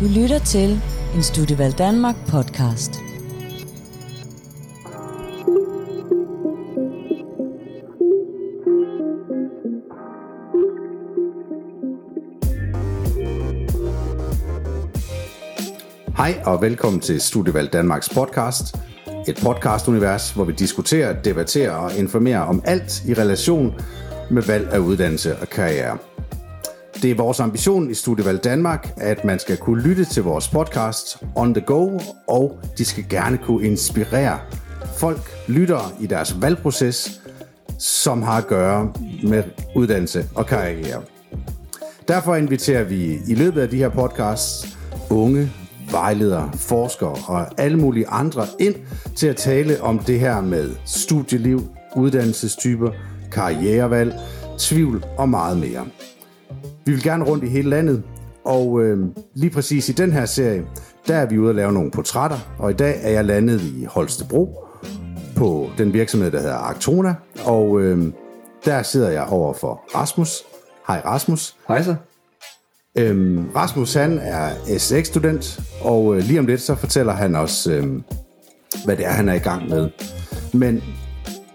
Du 0.00 0.04
lytter 0.04 0.38
til 0.38 0.80
en 1.14 1.22
Studieval 1.22 1.72
Danmark 1.72 2.14
podcast. 2.28 3.00
Hej 16.16 16.42
og 16.44 16.62
velkommen 16.62 17.00
til 17.00 17.20
Studievalg 17.20 17.72
Danmarks 17.72 18.08
podcast. 18.08 18.76
Et 19.28 19.40
podcastunivers, 19.42 20.30
hvor 20.30 20.44
vi 20.44 20.52
diskuterer, 20.52 21.22
debatterer 21.22 21.72
og 21.72 21.96
informerer 21.98 22.40
om 22.40 22.62
alt 22.64 23.04
i 23.04 23.14
relation 23.14 23.74
med 24.30 24.42
valg 24.42 24.68
af 24.72 24.78
uddannelse 24.78 25.36
og 25.36 25.48
karriere. 25.48 25.98
Det 27.04 27.10
er 27.10 27.14
vores 27.14 27.40
ambition 27.40 27.90
i 27.90 27.94
Studievalg 27.94 28.44
Danmark, 28.44 28.92
at 28.96 29.24
man 29.24 29.38
skal 29.38 29.56
kunne 29.56 29.82
lytte 29.82 30.04
til 30.04 30.22
vores 30.22 30.48
podcast 30.48 31.18
on 31.34 31.54
the 31.54 31.64
go, 31.66 31.98
og 32.28 32.58
de 32.78 32.84
skal 32.84 33.04
gerne 33.08 33.38
kunne 33.38 33.66
inspirere 33.66 34.38
folk, 34.96 35.30
lyttere 35.48 35.90
i 36.00 36.06
deres 36.06 36.42
valgproces, 36.42 37.20
som 37.78 38.22
har 38.22 38.38
at 38.38 38.46
gøre 38.46 38.92
med 39.22 39.42
uddannelse 39.76 40.28
og 40.34 40.46
karriere. 40.46 41.02
Derfor 42.08 42.34
inviterer 42.34 42.84
vi 42.84 43.18
i 43.28 43.34
løbet 43.34 43.60
af 43.60 43.68
de 43.68 43.76
her 43.76 43.88
podcasts 43.88 44.78
unge, 45.10 45.52
vejledere, 45.90 46.50
forskere 46.54 47.16
og 47.26 47.60
alle 47.60 47.78
mulige 47.78 48.08
andre 48.08 48.46
ind 48.60 48.74
til 49.16 49.26
at 49.26 49.36
tale 49.36 49.82
om 49.82 49.98
det 49.98 50.20
her 50.20 50.40
med 50.40 50.70
studieliv, 50.84 51.68
uddannelsestyper, 51.96 52.90
karrierevalg, 53.32 54.14
tvivl 54.58 55.04
og 55.18 55.28
meget 55.28 55.58
mere. 55.58 55.86
Vi 56.86 56.92
vil 56.92 57.02
gerne 57.02 57.24
rundt 57.24 57.44
i 57.44 57.48
hele 57.48 57.70
landet, 57.70 58.02
og 58.44 58.82
øh, 58.82 59.06
lige 59.34 59.50
præcis 59.50 59.88
i 59.88 59.92
den 59.92 60.12
her 60.12 60.26
serie, 60.26 60.64
der 61.08 61.16
er 61.16 61.26
vi 61.26 61.38
ude 61.38 61.50
at 61.50 61.56
lave 61.56 61.72
nogle 61.72 61.90
portrætter, 61.90 62.38
og 62.58 62.70
i 62.70 62.74
dag 62.74 62.98
er 63.02 63.10
jeg 63.10 63.24
landet 63.24 63.60
i 63.60 63.84
Holstebro 63.84 64.64
på 65.36 65.70
den 65.78 65.92
virksomhed, 65.92 66.30
der 66.30 66.40
hedder 66.40 66.70
Actona, 66.70 67.14
og 67.44 67.80
øh, 67.80 68.12
der 68.64 68.82
sidder 68.82 69.10
jeg 69.10 69.24
over 69.24 69.54
for 69.54 69.82
Rasmus. 69.94 70.42
Hej 70.86 71.02
Rasmus. 71.04 71.56
Hej 71.68 71.82
så. 71.82 71.94
Øhm, 72.98 73.48
Rasmus 73.56 73.94
han 73.94 74.18
er 74.18 74.50
SX-student, 74.78 75.60
og 75.80 76.16
øh, 76.16 76.22
lige 76.22 76.38
om 76.38 76.46
lidt 76.46 76.60
så 76.60 76.74
fortæller 76.74 77.12
han 77.12 77.34
også, 77.34 77.72
øh, 77.72 78.00
hvad 78.84 78.96
det 78.96 79.06
er, 79.06 79.10
han 79.10 79.28
er 79.28 79.34
i 79.34 79.38
gang 79.38 79.68
med. 79.68 79.90
Men 80.52 80.82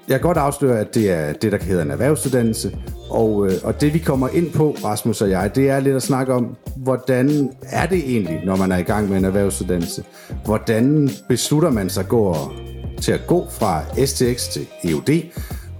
jeg 0.09 0.19
kan 0.19 0.27
godt 0.27 0.37
afsløre, 0.37 0.79
at 0.79 0.95
det 0.95 1.11
er 1.11 1.33
det, 1.33 1.51
der 1.51 1.57
hedder 1.57 1.83
en 1.83 1.91
erhvervsuddannelse, 1.91 2.77
og, 3.09 3.47
øh, 3.47 3.53
og 3.63 3.81
det 3.81 3.93
vi 3.93 3.99
kommer 3.99 4.29
ind 4.29 4.51
på, 4.51 4.75
Rasmus 4.83 5.21
og 5.21 5.29
jeg, 5.29 5.55
det 5.55 5.69
er 5.69 5.79
lidt 5.79 5.95
at 5.95 6.03
snakke 6.03 6.33
om, 6.33 6.55
hvordan 6.75 7.49
er 7.61 7.85
det 7.85 7.97
egentlig, 7.97 8.41
når 8.45 8.55
man 8.55 8.71
er 8.71 8.77
i 8.77 8.81
gang 8.81 9.09
med 9.09 9.17
en 9.17 9.25
erhvervsuddannelse? 9.25 10.03
Hvordan 10.45 11.09
beslutter 11.27 11.69
man 11.69 11.89
sig 11.89 12.07
går, 12.07 12.53
til 13.01 13.11
at 13.11 13.21
gå 13.27 13.47
fra 13.49 13.83
STX 14.05 14.47
til 14.47 14.67
EUD? 14.83 15.21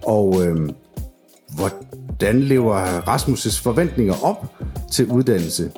Og 0.03 0.45
øh, 0.45 0.69
hvordan 1.55 2.39
lever 2.39 2.99
Rasmus' 2.99 3.63
forventninger 3.63 4.13
op 4.23 4.45
til 4.91 5.05
uddannelse? 5.05 5.71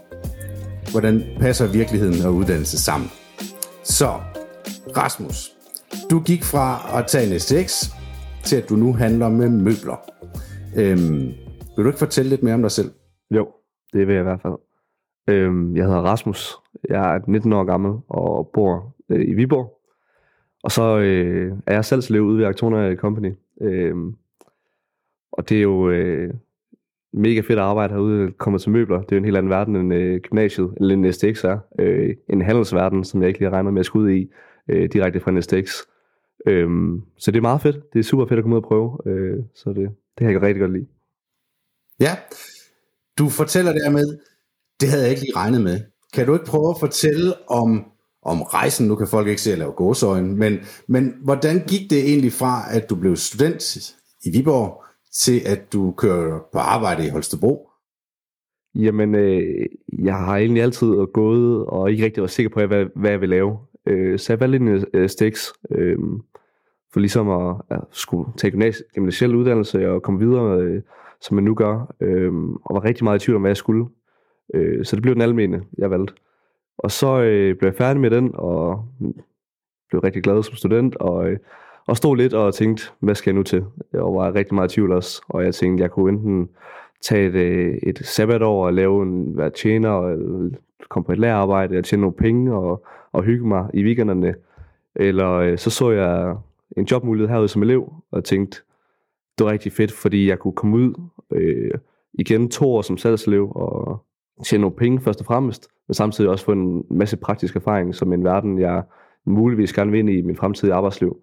Hvordan 0.91 1.23
passer 1.39 1.67
virkeligheden 1.67 2.25
og 2.25 2.33
uddannelse 2.33 2.79
sammen? 2.81 3.11
Så, 3.83 4.13
Rasmus, 4.97 5.51
du 6.09 6.19
gik 6.19 6.43
fra 6.43 6.91
at 6.99 7.07
tage 7.07 7.33
en 7.33 7.39
STX 7.39 7.89
til 8.43 8.55
at 8.61 8.69
du 8.69 8.75
nu 8.75 8.93
handler 8.93 9.29
med 9.29 9.49
møbler. 9.49 10.11
Øhm, 10.77 11.27
vil 11.75 11.85
du 11.85 11.89
ikke 11.89 11.99
fortælle 11.99 12.29
lidt 12.29 12.43
mere 12.43 12.53
om 12.53 12.61
dig 12.61 12.71
selv? 12.71 12.91
Jo, 13.31 13.47
det 13.93 14.07
vil 14.07 14.13
jeg 14.13 14.21
i 14.21 14.23
hvert 14.23 14.41
fald. 14.41 14.53
Øhm, 15.27 15.75
jeg 15.75 15.85
hedder 15.85 16.01
Rasmus. 16.01 16.55
Jeg 16.89 17.15
er 17.15 17.19
19 17.27 17.53
år 17.53 17.63
gammel 17.63 17.99
og 18.07 18.49
bor 18.53 18.95
øh, 19.09 19.29
i 19.29 19.33
Viborg. 19.33 19.77
Og 20.63 20.71
så 20.71 20.99
øh, 20.99 21.53
er 21.67 21.73
jeg 21.73 21.85
selv 21.85 22.19
ude 22.19 22.37
ved 22.37 22.45
Actona 22.45 22.95
Company. 22.95 23.33
Øhm, 23.61 24.15
og 25.31 25.49
det 25.49 25.57
er 25.57 25.61
jo 25.61 25.89
øh, 25.89 26.33
mega 27.13 27.39
fedt 27.39 27.59
at 27.59 27.65
arbejde 27.65 27.93
herude, 27.93 28.31
komme 28.31 28.59
til 28.59 28.71
møbler. 28.71 29.01
Det 29.01 29.11
er 29.11 29.15
jo 29.15 29.17
en 29.17 29.25
helt 29.25 29.37
anden 29.37 29.49
verden 29.49 29.75
end 29.75 29.93
øh, 29.93 30.19
gymnasiet, 30.19 30.73
eller 30.77 30.93
en 30.93 31.13
STX 31.13 31.43
er. 31.43 31.59
Øh, 31.79 32.15
en 32.29 32.41
handelsverden, 32.41 33.03
som 33.03 33.21
jeg 33.21 33.27
ikke 33.27 33.39
lige 33.39 33.49
regner 33.49 33.71
med 33.71 33.79
at 33.79 33.85
skulle 33.85 34.05
ud 34.05 34.11
i, 34.11 34.31
øh, 34.67 34.89
direkte 34.93 35.19
fra 35.19 35.31
en 35.31 35.41
STX. 35.41 35.71
Øhm, 36.47 37.01
så 37.17 37.31
det 37.31 37.37
er 37.37 37.41
meget 37.41 37.61
fedt. 37.61 37.93
Det 37.93 37.99
er 37.99 38.03
super 38.03 38.25
fedt 38.25 38.37
at 38.37 38.43
komme 38.43 38.55
ud 38.55 38.61
og 38.61 38.67
prøve. 38.67 38.97
Øh, 39.05 39.37
så 39.55 39.69
det, 39.69 39.89
det 40.17 40.25
har 40.25 40.31
jeg 40.31 40.41
rigtig 40.41 40.61
godt 40.61 40.73
lide. 40.73 40.87
Ja, 41.99 42.17
du 43.17 43.29
fortæller 43.29 43.71
det 43.73 43.81
her 43.85 43.91
med, 43.91 44.17
det 44.81 44.89
havde 44.89 45.03
jeg 45.03 45.11
ikke 45.11 45.21
lige 45.21 45.35
regnet 45.35 45.61
med. 45.61 45.79
Kan 46.13 46.25
du 46.27 46.33
ikke 46.33 46.45
prøve 46.45 46.69
at 46.69 46.79
fortælle 46.79 47.49
om, 47.49 47.85
om 48.23 48.41
rejsen? 48.41 48.87
Nu 48.87 48.95
kan 48.95 49.07
folk 49.07 49.27
ikke 49.27 49.41
se, 49.41 49.49
at 49.49 49.51
jeg 49.51 49.59
laver 49.59 49.71
gåsøjne, 49.71 50.35
men, 50.35 50.59
men 50.87 51.13
hvordan 51.23 51.59
gik 51.67 51.89
det 51.89 51.99
egentlig 51.99 52.33
fra, 52.33 52.75
at 52.75 52.89
du 52.89 52.95
blev 52.95 53.15
student 53.15 53.93
i 54.25 54.37
Viborg, 54.37 54.83
til 55.13 55.41
at 55.45 55.73
du 55.73 55.91
kører 55.91 56.39
på 56.51 56.59
arbejde 56.59 57.07
i 57.07 57.09
Holstebro? 57.09 57.69
Jamen, 58.75 59.15
øh, 59.15 59.65
jeg 59.99 60.15
har 60.15 60.37
egentlig 60.37 60.63
altid 60.63 60.87
gået 61.13 61.65
og 61.65 61.91
ikke 61.91 62.05
rigtig 62.05 62.21
været 62.21 62.31
sikker 62.31 62.49
på, 62.49 62.65
hvad, 62.65 62.85
hvad 62.95 63.11
jeg 63.11 63.21
vil 63.21 63.29
lave. 63.29 63.57
Øh, 63.85 64.19
så 64.19 64.33
jeg 64.33 64.39
valgte 64.39 64.57
en 64.57 64.85
øh, 64.93 65.09
STX, 65.09 65.47
øh, 65.71 65.97
for 66.93 66.99
ligesom 66.99 67.29
at, 67.29 67.55
at 67.69 67.81
skulle 67.91 68.29
tage 68.37 68.73
gymnasiel 68.95 69.35
uddannelse 69.35 69.89
og 69.89 70.01
komme 70.01 70.19
videre, 70.19 70.61
øh, 70.61 70.81
som 71.21 71.35
man 71.35 71.43
nu 71.43 71.55
gør, 71.55 71.95
øh, 71.99 72.33
og 72.63 72.75
var 72.75 72.83
rigtig 72.83 73.03
meget 73.03 73.21
i 73.21 73.25
tvivl 73.25 73.35
om, 73.35 73.41
hvad 73.41 73.49
jeg 73.49 73.57
skulle. 73.57 73.85
Øh, 74.53 74.85
så 74.85 74.95
det 74.95 75.01
blev 75.01 75.13
den 75.13 75.21
almene, 75.21 75.63
jeg 75.77 75.91
valgte. 75.91 76.13
Og 76.77 76.91
så 76.91 77.21
øh, 77.21 77.55
blev 77.55 77.69
jeg 77.69 77.75
færdig 77.75 78.01
med 78.01 78.09
den, 78.09 78.31
og 78.33 78.85
blev 79.89 80.01
rigtig 80.01 80.23
glad 80.23 80.43
som 80.43 80.55
student, 80.55 80.95
og, 80.95 81.29
øh, 81.29 81.37
og 81.87 81.97
stod 81.97 82.17
lidt 82.17 82.33
og 82.33 82.53
tænkte, 82.53 82.83
hvad 82.99 83.15
skal 83.15 83.31
jeg 83.31 83.35
nu 83.35 83.43
til? 83.43 83.65
Jeg 83.93 84.01
var 84.01 84.35
rigtig 84.35 84.55
meget 84.55 84.71
i 84.71 84.75
tvivl 84.75 84.91
også, 84.91 85.21
og 85.29 85.43
jeg 85.43 85.55
tænkte, 85.55 85.81
jeg 85.81 85.91
kunne 85.91 86.11
enten 86.11 86.49
tage 87.01 87.27
et, 87.27 87.35
øh, 87.35 87.77
et 87.83 87.99
sabbatår 87.99 88.65
og 88.65 88.73
lave 88.73 89.03
en, 89.03 89.37
være 89.37 89.49
tjener, 89.49 89.89
og 89.89 90.17
komme 90.89 91.05
på 91.05 91.11
et 91.11 91.19
lærerarbejde, 91.19 91.77
og 91.77 91.83
tjene 91.83 92.01
nogle 92.01 92.15
penge, 92.15 92.55
og, 92.55 92.85
og 93.13 93.23
hygge 93.23 93.47
mig 93.47 93.69
i 93.73 93.83
weekenderne. 93.83 94.35
Eller 94.95 95.31
øh, 95.31 95.57
så 95.57 95.69
så 95.69 95.91
jeg 95.91 96.35
en 96.77 96.85
jobmulighed 96.85 97.29
herude 97.29 97.47
som 97.47 97.63
elev, 97.63 97.93
og 98.11 98.23
tænkte, 98.23 98.61
det 99.37 99.45
var 99.45 99.51
rigtig 99.51 99.71
fedt, 99.71 99.91
fordi 99.91 100.29
jeg 100.29 100.39
kunne 100.39 100.53
komme 100.53 100.77
ud 100.77 100.93
øh, 101.31 101.71
igen 102.13 102.49
to 102.49 102.73
år 102.73 102.81
som 102.81 102.97
salgselev, 102.97 103.51
og 103.55 104.05
tjene 104.45 104.61
nogle 104.61 104.75
penge 104.75 105.01
først 105.01 105.19
og 105.19 105.25
fremmest, 105.25 105.67
men 105.87 105.95
samtidig 105.95 106.29
også 106.29 106.45
få 106.45 106.51
en 106.51 106.83
masse 106.89 107.17
praktisk 107.17 107.55
erfaring, 107.55 107.95
som 107.95 108.13
en 108.13 108.23
verden, 108.23 108.59
jeg 108.59 108.83
muligvis 109.25 109.73
gerne 109.73 109.91
vil 109.91 109.99
ind 109.99 110.09
i 110.09 110.21
min 110.21 110.35
fremtidige 110.35 110.73
arbejdsliv. 110.73 111.17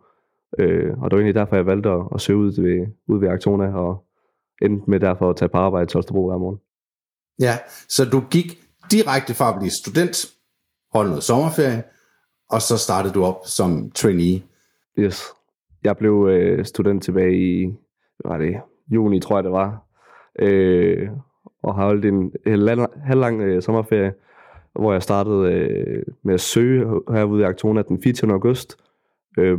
Øh, 0.58 0.98
og 0.98 1.10
det 1.10 1.16
var 1.16 1.22
egentlig 1.22 1.34
derfor, 1.34 1.56
jeg 1.56 1.66
valgte 1.66 1.88
at, 1.90 2.02
at 2.14 2.20
søge 2.20 2.38
ud 2.38 2.62
ved, 2.62 2.86
ud 3.06 3.20
ved 3.20 3.28
Actona, 3.28 3.74
og 3.74 4.04
endte 4.62 4.90
med 4.90 5.00
derfor 5.00 5.30
at 5.30 5.36
tage 5.36 5.48
på 5.48 5.58
arbejde 5.58 5.84
i 5.84 5.86
Tolstebro 5.86 6.28
hver 6.28 6.38
morgen. 6.38 6.58
Ja, 7.40 7.58
så 7.88 8.04
du 8.04 8.22
gik 8.30 8.58
direkte 8.90 9.34
fra 9.34 9.48
at 9.52 9.58
blive 9.58 9.70
student, 9.70 10.37
holde 10.98 11.10
noget 11.10 11.24
sommerferie, 11.24 11.82
og 12.50 12.62
så 12.62 12.78
startede 12.78 13.14
du 13.14 13.24
op 13.24 13.40
som 13.44 13.90
trainee. 13.90 14.42
Yes. 14.98 15.24
Jeg 15.84 15.96
blev 15.96 16.28
øh, 16.30 16.64
student 16.64 17.02
tilbage 17.02 17.36
i, 17.38 17.64
hvad 18.18 18.30
var 18.30 18.38
det, 18.38 18.60
juni 18.90 19.20
tror 19.20 19.36
jeg 19.36 19.44
det 19.44 19.52
var, 19.52 19.82
øh, 20.38 21.08
og 21.62 21.74
har 21.74 21.84
holdt 21.84 22.04
en 22.04 22.32
halvlang 23.04 23.40
øh, 23.40 23.62
sommerferie, 23.62 24.12
hvor 24.72 24.92
jeg 24.92 25.02
startede 25.02 25.52
øh, 25.52 26.02
med 26.22 26.34
at 26.34 26.40
søge 26.40 27.00
herude 27.12 27.40
i 27.40 27.44
Aktona 27.44 27.82
den 27.82 28.02
24. 28.02 28.32
august, 28.32 28.76
øh, 29.38 29.58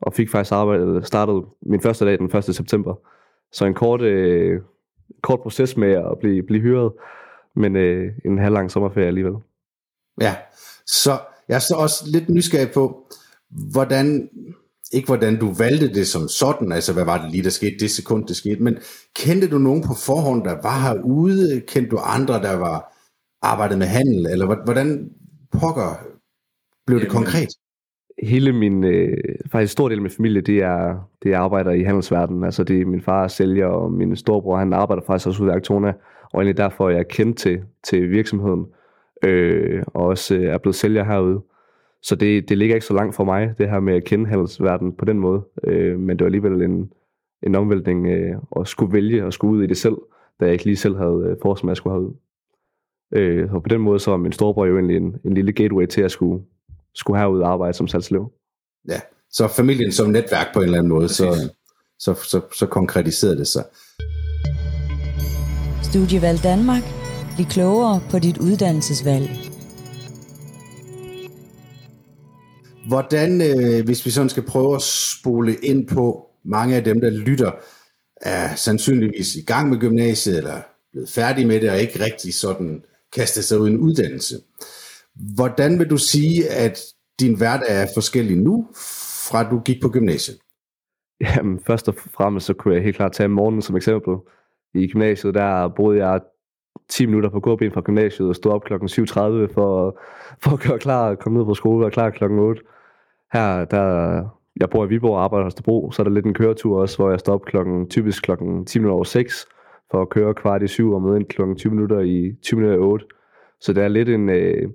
og 0.00 0.12
fik 0.12 0.30
faktisk 0.30 0.52
arbejdet, 0.52 1.06
startede 1.06 1.44
min 1.62 1.80
første 1.80 2.04
dag 2.04 2.18
den 2.18 2.36
1. 2.36 2.44
september. 2.44 2.94
Så 3.52 3.66
en 3.66 3.74
kort, 3.74 4.02
øh, 4.02 4.60
kort 5.22 5.40
proces 5.40 5.76
med 5.76 5.92
at 5.92 6.18
blive, 6.20 6.42
blive 6.42 6.62
hyret, 6.62 6.92
men 7.56 7.76
øh, 7.76 8.12
en 8.24 8.38
halvlang 8.38 8.70
sommerferie 8.70 9.06
alligevel. 9.06 9.34
Ja, 10.20 10.36
så 10.86 11.18
jeg 11.48 11.54
er 11.54 11.58
så 11.58 11.74
også 11.74 12.04
lidt 12.06 12.28
nysgerrig 12.28 12.70
på, 12.70 13.12
hvordan, 13.72 14.28
ikke 14.92 15.06
hvordan 15.06 15.38
du 15.38 15.52
valgte 15.52 15.94
det 15.94 16.06
som 16.06 16.28
sådan, 16.28 16.72
altså 16.72 16.92
hvad 16.92 17.04
var 17.04 17.22
det 17.22 17.30
lige, 17.30 17.44
der 17.44 17.50
skete 17.50 17.76
det 17.80 17.90
sekund, 17.90 18.26
det 18.26 18.36
skete, 18.36 18.62
men 18.62 18.78
kendte 19.16 19.48
du 19.48 19.58
nogen 19.58 19.82
på 19.82 19.94
forhånd, 19.94 20.44
der 20.44 20.62
var 20.62 20.80
herude? 20.80 21.60
Kendte 21.60 21.90
du 21.90 21.98
andre, 22.02 22.42
der 22.42 22.56
var 22.56 22.96
arbejdet 23.42 23.78
med 23.78 23.86
handel? 23.86 24.26
Eller 24.26 24.64
hvordan 24.64 25.10
pokker 25.52 26.06
blev 26.86 27.00
det 27.00 27.08
konkret? 27.08 27.48
hele 28.22 28.52
min, 28.52 28.84
øh, 28.84 29.16
faktisk 29.52 29.72
stor 29.72 29.88
del 29.88 29.98
af 29.98 30.02
min 30.02 30.10
familie, 30.10 30.40
det 30.40 30.58
er, 30.58 31.08
det 31.22 31.32
er 31.32 31.38
arbejder 31.38 31.70
i 31.70 31.82
handelsverdenen. 31.82 32.44
Altså 32.44 32.64
det 32.64 32.80
er 32.80 32.86
min 32.86 33.02
far 33.02 33.24
er 33.24 33.28
sælger, 33.28 33.66
og 33.66 33.92
min 33.92 34.16
storebror, 34.16 34.58
han 34.58 34.72
arbejder 34.72 35.02
faktisk 35.06 35.26
også 35.26 35.42
ude 35.42 35.52
i 35.52 35.54
Actona, 35.54 35.88
og 36.32 36.40
egentlig 36.42 36.56
derfor 36.56 36.90
er 36.90 36.96
jeg 36.96 37.08
kendt 37.08 37.38
til, 37.38 37.60
til 37.84 38.10
virksomheden, 38.10 38.66
øh, 39.24 39.82
og 39.86 40.06
også 40.06 40.34
øh, 40.34 40.44
er 40.44 40.58
blevet 40.58 40.74
sælger 40.74 41.04
herude. 41.04 41.40
Så 42.02 42.16
det, 42.16 42.48
det 42.48 42.58
ligger 42.58 42.74
ikke 42.74 42.86
så 42.86 42.94
langt 42.94 43.16
for 43.16 43.24
mig, 43.24 43.54
det 43.58 43.70
her 43.70 43.80
med 43.80 43.94
at 43.94 44.04
kende 44.04 44.26
handelsverdenen 44.26 44.92
på 44.92 45.04
den 45.04 45.18
måde. 45.18 45.42
Øh, 45.64 45.98
men 45.98 46.18
det 46.18 46.24
var 46.24 46.26
alligevel 46.26 46.62
en, 46.62 46.92
en 47.42 47.54
omvæltning 47.54 48.06
øh, 48.06 48.36
at 48.60 48.68
skulle 48.68 48.92
vælge 48.92 49.24
og 49.24 49.32
skulle 49.32 49.58
ud 49.58 49.64
i 49.64 49.66
det 49.66 49.76
selv, 49.76 49.96
da 50.40 50.44
jeg 50.44 50.52
ikke 50.52 50.64
lige 50.64 50.76
selv 50.76 50.96
havde 50.96 51.26
øh, 51.26 51.36
forestillet 51.42 51.64
mig, 51.64 51.70
at 51.70 51.74
jeg 51.74 51.76
skulle 51.76 51.94
herud. 51.94 52.14
Øh, 53.12 53.54
og 53.54 53.62
på 53.62 53.68
den 53.68 53.80
måde 53.80 53.98
så 54.00 54.10
var 54.10 54.16
min 54.16 54.32
storebror 54.32 54.66
jo 54.66 54.74
egentlig 54.74 54.96
en, 54.96 55.16
en 55.24 55.34
lille 55.34 55.52
gateway 55.52 55.86
til 55.86 56.02
at 56.02 56.10
skulle, 56.10 56.44
skulle 56.94 57.20
herud 57.20 57.40
og 57.40 57.48
arbejde 57.48 57.72
som 57.72 57.88
salgslev. 57.88 58.32
Ja, 58.88 59.00
så 59.30 59.48
familien 59.48 59.92
som 59.92 60.10
netværk 60.10 60.46
på 60.54 60.58
en 60.58 60.64
eller 60.64 60.78
anden 60.78 60.92
måde, 60.92 61.08
så, 61.08 61.52
så, 61.98 62.14
så, 62.14 62.40
så 62.54 62.66
konkretiserede 62.66 63.36
det 63.36 63.46
sig. 63.46 63.64
Studievalg 65.82 66.42
Danmark. 66.42 66.95
Bliv 67.36 67.46
klogere 67.46 68.00
på 68.10 68.18
dit 68.18 68.38
uddannelsesvalg. 68.38 69.28
Hvordan, 72.88 73.40
øh, 73.40 73.84
hvis 73.84 74.06
vi 74.06 74.10
sådan 74.10 74.28
skal 74.28 74.42
prøve 74.42 74.74
at 74.74 74.82
spole 74.82 75.54
ind 75.54 75.88
på 75.88 76.26
mange 76.44 76.76
af 76.76 76.84
dem, 76.84 77.00
der 77.00 77.10
lytter, 77.10 77.52
er 78.20 78.54
sandsynligvis 78.54 79.36
i 79.36 79.44
gang 79.44 79.68
med 79.68 79.78
gymnasiet, 79.78 80.38
eller 80.38 80.60
blevet 80.92 81.10
færdige 81.10 81.46
med 81.46 81.60
det, 81.60 81.70
og 81.70 81.80
ikke 81.80 82.04
rigtig 82.04 82.34
sådan 82.34 82.82
kastet 83.16 83.44
sig 83.44 83.60
ud 83.60 83.68
i 83.68 83.72
en 83.72 83.78
uddannelse. 83.78 84.36
Hvordan 85.34 85.78
vil 85.78 85.90
du 85.90 85.96
sige, 85.96 86.48
at 86.50 86.78
din 87.20 87.36
hverdag 87.36 87.82
er 87.82 87.86
forskellig 87.94 88.36
nu, 88.36 88.68
fra 89.28 89.50
du 89.50 89.60
gik 89.60 89.82
på 89.82 89.88
gymnasiet? 89.88 90.38
Jamen, 91.20 91.60
først 91.66 91.88
og 91.88 91.94
fremmest 91.94 92.46
så 92.46 92.54
kunne 92.54 92.74
jeg 92.74 92.82
helt 92.82 92.96
klart 92.96 93.12
tage 93.12 93.28
morgenen 93.28 93.62
som 93.62 93.76
eksempel. 93.76 94.14
I 94.74 94.86
gymnasiet, 94.86 95.34
der 95.34 95.68
boede 95.76 96.06
jeg 96.06 96.20
10 96.88 97.06
minutter 97.06 97.30
på 97.30 97.40
gåben 97.40 97.72
fra 97.72 97.80
gymnasiet 97.80 98.28
og 98.28 98.36
stod 98.36 98.52
op 98.52 98.64
klokken 98.64 98.88
7.30 98.88 99.54
for, 99.54 100.00
for 100.42 100.52
at 100.52 100.60
gøre 100.60 100.78
klar 100.78 101.10
og 101.10 101.18
komme 101.18 101.38
ned 101.38 101.46
på 101.46 101.54
skole 101.54 101.86
og 101.86 101.92
klar 101.92 102.10
klokken 102.10 102.38
8. 102.38 102.62
Her, 103.32 103.64
der, 103.64 104.22
jeg 104.60 104.70
bor 104.70 104.84
i 104.84 104.88
Viborg 104.88 105.14
og 105.16 105.24
arbejder 105.24 105.44
hos 105.44 105.54
Debro, 105.54 105.90
så 105.90 106.02
er 106.02 106.04
der 106.04 106.10
lidt 106.10 106.26
en 106.26 106.34
køretur 106.34 106.80
også, 106.80 106.96
hvor 106.96 107.10
jeg 107.10 107.20
står 107.20 107.34
op 107.34 107.44
klokken, 107.44 107.88
typisk 107.88 108.22
klokken 108.22 108.64
10 108.64 108.78
minutter 108.78 108.94
over 108.94 109.04
6 109.04 109.46
for 109.90 110.02
at 110.02 110.08
køre 110.08 110.34
kvart 110.34 110.62
i 110.62 110.66
7 110.66 110.92
og 110.92 111.02
møde 111.02 111.16
ind 111.16 111.26
klokken 111.26 111.56
20 111.56 111.72
minutter 111.72 112.00
i 112.00 112.32
20 112.42 112.60
minutter 112.60 112.78
i 112.78 112.82
8. 112.82 113.06
Så 113.60 113.72
det 113.72 113.84
er 113.84 113.88
lidt 113.88 114.08
en, 114.08 114.28
øh, 114.28 114.70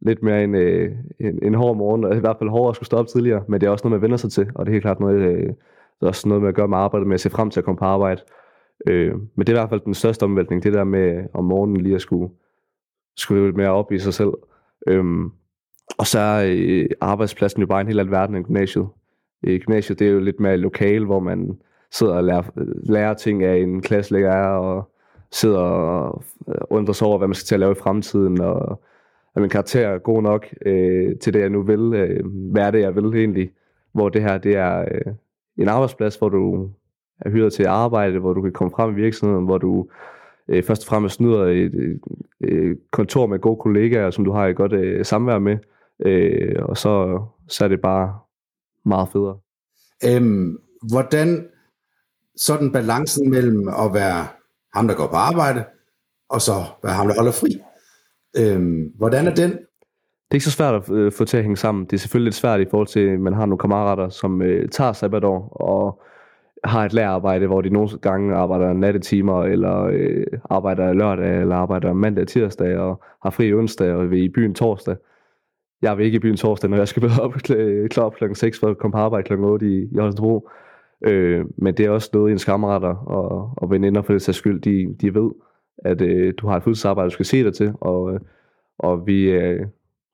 lidt 0.00 0.22
mere 0.22 0.44
en, 0.44 0.54
øh, 0.54 0.92
en, 1.20 1.38
en 1.42 1.54
hård 1.54 1.76
morgen, 1.76 2.04
og 2.04 2.16
i 2.16 2.20
hvert 2.20 2.36
fald 2.38 2.50
hårdere 2.50 2.68
at 2.68 2.76
skulle 2.76 2.86
stå 2.86 2.96
op 2.96 3.06
tidligere, 3.06 3.42
men 3.48 3.60
det 3.60 3.66
er 3.66 3.70
også 3.70 3.88
noget, 3.88 4.00
man 4.00 4.02
vender 4.02 4.16
sig 4.16 4.32
til, 4.32 4.50
og 4.54 4.66
det 4.66 4.70
er 4.70 4.74
helt 4.74 4.84
klart 4.84 5.00
noget, 5.00 5.20
øh, 5.20 5.46
det 5.46 6.02
er 6.02 6.06
også 6.06 6.28
noget 6.28 6.42
med 6.42 6.48
at 6.48 6.54
gøre 6.54 6.68
med 6.68 6.78
arbejdet, 6.78 7.06
med 7.08 7.14
at 7.14 7.20
se 7.20 7.30
frem 7.30 7.50
til 7.50 7.60
at 7.60 7.64
komme 7.64 7.78
på 7.78 7.84
arbejde. 7.84 8.20
Øh, 8.86 9.14
men 9.14 9.46
det 9.46 9.48
er 9.48 9.52
i 9.52 9.60
hvert 9.60 9.68
fald 9.68 9.80
den 9.80 9.94
største 9.94 10.22
omvæltning, 10.22 10.62
det 10.62 10.72
der 10.72 10.84
med 10.84 11.24
om 11.34 11.44
morgenen 11.44 11.80
lige 11.80 11.94
at 11.94 12.00
skulle, 12.00 12.32
skulle 13.16 13.44
lidt 13.44 13.56
mere 13.56 13.70
op 13.70 13.92
i 13.92 13.98
sig 13.98 14.14
selv. 14.14 14.32
Øh, 14.86 15.04
og 15.98 16.06
så 16.06 16.18
er 16.18 16.46
øh, 16.48 16.86
arbejdspladsen 17.00 17.60
jo 17.60 17.66
bare 17.66 17.80
en 17.80 17.86
helt 17.86 18.00
anden 18.00 18.12
verden 18.12 18.36
end 18.36 18.44
gymnasiet. 18.44 18.88
Øh, 19.46 19.60
gymnasiet 19.60 19.98
det 19.98 20.06
er 20.06 20.12
jo 20.12 20.20
lidt 20.20 20.40
mere 20.40 20.56
lokal, 20.56 21.04
hvor 21.04 21.20
man 21.20 21.58
sidder 21.90 22.14
og 22.14 22.24
lærer, 22.24 22.42
øh, 22.56 22.66
lærer 22.88 23.14
ting 23.14 23.44
af 23.44 23.56
en 23.56 23.82
klasselærer, 23.82 24.56
og 24.56 24.90
sidder 25.32 25.58
og 25.58 26.22
øh, 26.48 26.54
undrer 26.70 26.92
sig 26.92 27.06
over, 27.06 27.18
hvad 27.18 27.28
man 27.28 27.34
skal 27.34 27.46
til 27.46 27.54
at 27.54 27.60
lave 27.60 27.72
i 27.72 27.80
fremtiden, 27.82 28.40
og 28.40 28.82
er 29.34 29.40
min 29.40 29.50
karakter 29.50 29.88
er 29.88 29.98
god 29.98 30.22
nok 30.22 30.46
øh, 30.66 31.16
til 31.18 31.34
det, 31.34 31.40
jeg 31.40 31.50
nu 31.50 31.62
vil. 31.62 31.94
Øh, 31.94 32.26
hvad 32.26 32.62
er 32.62 32.70
det, 32.70 32.80
jeg 32.80 32.96
vil 32.96 33.04
egentlig? 33.04 33.50
Hvor 33.92 34.08
det 34.08 34.22
her, 34.22 34.38
det 34.38 34.56
er 34.56 34.80
øh, 34.80 35.12
en 35.58 35.68
arbejdsplads, 35.68 36.16
hvor 36.16 36.28
du 36.28 36.70
er 37.20 37.30
hyret 37.30 37.52
til 37.52 37.62
at 37.62 37.68
arbejde, 37.68 38.18
hvor 38.18 38.32
du 38.32 38.42
kan 38.42 38.52
komme 38.52 38.72
frem 38.76 38.90
i 38.90 38.94
virksomheden, 38.94 39.44
hvor 39.44 39.58
du 39.58 39.86
øh, 40.48 40.64
først 40.64 40.82
og 40.82 40.86
fremmest 40.86 41.20
nyder 41.20 41.44
et, 41.44 41.74
et, 41.74 42.00
et 42.40 42.78
kontor 42.90 43.26
med 43.26 43.38
gode 43.38 43.60
kollegaer, 43.60 44.10
som 44.10 44.24
du 44.24 44.32
har 44.32 44.46
et 44.46 44.56
godt 44.56 44.72
øh, 44.72 45.04
samvær 45.04 45.38
med, 45.38 45.58
øh, 46.06 46.56
og 46.62 46.76
så, 46.76 47.22
så 47.48 47.64
er 47.64 47.68
det 47.68 47.80
bare 47.80 48.18
meget 48.84 49.08
federe. 49.12 49.38
Øhm, 50.06 50.58
hvordan 50.92 51.48
sådan 52.36 52.72
balancen 52.72 53.30
mellem 53.30 53.68
at 53.68 53.94
være 53.94 54.26
ham, 54.74 54.88
der 54.88 54.94
går 54.94 55.06
på 55.06 55.16
arbejde, 55.16 55.64
og 56.28 56.40
så 56.40 56.52
være 56.82 56.92
ham, 56.92 57.06
der 57.06 57.14
holder 57.14 57.32
fri. 57.32 57.60
Øhm, 58.38 58.92
hvordan 58.96 59.26
er 59.26 59.34
den? 59.34 59.50
Det 59.50 60.34
er 60.34 60.34
ikke 60.34 60.44
så 60.44 60.50
svært 60.50 60.74
at 60.74 60.90
øh, 60.90 61.12
få 61.12 61.24
til 61.24 61.36
at 61.36 61.42
hænge 61.42 61.56
sammen. 61.56 61.84
Det 61.84 61.92
er 61.92 61.98
selvfølgelig 61.98 62.26
lidt 62.26 62.34
svært 62.34 62.60
i 62.60 62.66
forhold 62.70 62.88
til, 62.88 63.00
at 63.00 63.20
man 63.20 63.32
har 63.32 63.46
nogle 63.46 63.58
kammerater, 63.58 64.08
som 64.08 64.42
øh, 64.42 64.68
tager 64.68 64.92
sabbatår 64.92 65.48
og 65.48 66.02
har 66.64 66.84
et 66.84 66.92
lærerarbejde, 66.92 67.46
hvor 67.46 67.60
de 67.60 67.70
nogle 67.70 67.88
gange 68.02 68.34
arbejder 68.34 68.72
nattetimer, 68.72 69.44
eller 69.44 69.82
øh, 69.82 70.26
arbejder 70.50 70.92
lørdag, 70.92 71.40
eller 71.40 71.56
arbejder 71.56 71.92
mandag 71.92 72.22
og 72.22 72.28
tirsdag, 72.28 72.78
og 72.78 73.02
har 73.22 73.30
fri 73.30 73.54
onsdag, 73.54 73.94
og 73.94 74.10
vil 74.10 74.22
i 74.22 74.28
byen 74.28 74.54
torsdag. 74.54 74.96
Jeg 75.82 75.98
vil 75.98 76.06
ikke 76.06 76.16
i 76.16 76.20
byen 76.20 76.36
torsdag, 76.36 76.70
når 76.70 76.76
jeg 76.76 76.88
skal 76.88 77.02
møde 77.02 77.22
op 77.22 77.32
klar 77.90 78.04
op 78.04 78.14
klokken 78.14 78.34
6 78.34 78.60
for 78.60 78.66
at 78.66 78.78
komme 78.78 78.92
på 78.92 78.98
arbejde 78.98 79.24
klokken 79.24 79.46
8 79.48 79.66
i, 79.66 79.88
i 79.92 79.98
Holstebro. 79.98 80.48
Øh, 81.06 81.44
men 81.56 81.74
det 81.74 81.86
er 81.86 81.90
også 81.90 82.10
noget, 82.12 82.32
ens 82.32 82.44
kammerater 82.44 82.94
og, 82.94 83.52
og 83.56 83.70
veninder 83.70 84.02
for 84.02 84.12
det 84.12 84.22
sags 84.22 84.38
skyld, 84.38 84.60
de, 84.60 84.96
de 85.00 85.14
ved, 85.14 85.30
at 85.84 86.00
øh, 86.00 86.34
du 86.38 86.46
har 86.46 86.56
et 86.56 86.62
fuldtidsarbejde, 86.62 87.10
du 87.10 87.14
skal 87.14 87.26
se 87.26 87.44
dig 87.44 87.54
til, 87.54 87.72
og, 87.80 88.14
øh, 88.14 88.20
og 88.78 89.06
vi 89.06 89.30
øh, 89.30 89.66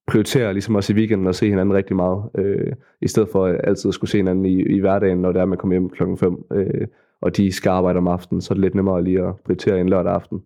prioriterer 0.07 0.53
ligesom 0.53 0.75
også 0.75 0.93
i 0.93 0.97
weekenden 0.97 1.27
at 1.27 1.37
se 1.37 1.49
hinanden 1.49 1.75
rigtig 1.75 1.97
meget, 1.97 2.23
øh, 2.39 2.73
i 3.03 3.09
stedet 3.09 3.29
for 3.33 3.47
at 3.47 3.61
altid 3.65 3.93
skulle 3.93 4.11
se 4.11 4.17
hinanden 4.17 4.47
i, 4.47 4.77
i 4.77 4.81
hverdagen, 4.81 5.19
når 5.19 5.33
det 5.33 5.39
er, 5.39 5.43
at 5.43 5.49
man 5.49 5.59
kommer 5.59 5.75
hjem 5.75 5.91
klokken 5.91 6.19
5, 6.19 6.37
øh, 6.53 6.87
og 7.21 7.37
de 7.37 7.53
skal 7.53 7.71
arbejde 7.71 7.97
om 7.97 8.09
aftenen, 8.09 8.41
så 8.41 8.53
er 8.53 8.55
det 8.55 8.63
lidt 8.63 8.75
nemmere 8.75 9.05
lige 9.05 9.23
at 9.23 9.35
prioritere 9.45 9.81
en 9.81 9.89
lørdag 9.89 10.13
aften. 10.13 10.39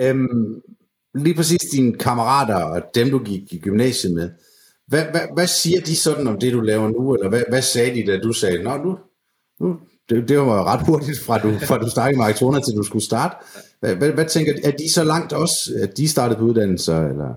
Øhm, 0.00 0.62
lige 1.14 1.34
præcis 1.34 1.60
dine 1.72 1.94
kammerater 1.94 2.64
og 2.64 2.82
dem, 2.94 3.10
du 3.10 3.18
gik 3.18 3.52
i 3.52 3.58
gymnasiet 3.58 4.14
med, 4.14 4.30
hvad, 4.86 5.04
hvad, 5.10 5.20
hvad 5.34 5.46
siger 5.46 5.80
de 5.80 5.96
sådan 5.96 6.26
om 6.26 6.38
det, 6.38 6.52
du 6.52 6.60
laver 6.60 6.88
nu, 6.88 7.14
eller 7.14 7.28
hvad, 7.28 7.42
hvad 7.48 7.62
sagde 7.62 7.94
de, 7.94 8.12
da 8.12 8.18
du 8.18 8.32
sagde, 8.32 8.62
nå, 8.62 8.76
nu, 8.76 8.98
nu 9.60 9.76
det, 10.08 10.28
det 10.28 10.38
var 10.38 10.64
ret 10.64 10.86
hurtigt 10.86 11.18
fra 11.18 11.38
du, 11.38 11.52
fra 11.66 11.78
du 11.78 11.90
startede 11.90 12.18
med 12.18 12.26
Actona 12.26 12.60
til 12.60 12.76
du 12.76 12.82
skulle 12.82 13.04
starte. 13.04 13.36
Hvad, 13.80 13.96
hvad, 13.96 14.12
hvad 14.12 14.24
tænker 14.24 14.52
er 14.64 14.70
de 14.70 14.92
så 14.92 15.04
langt 15.04 15.32
også, 15.32 15.70
at 15.82 15.96
de 15.96 16.08
startede 16.08 16.38
på 16.38 16.44
uddannelser? 16.44 17.08
Eller? 17.08 17.34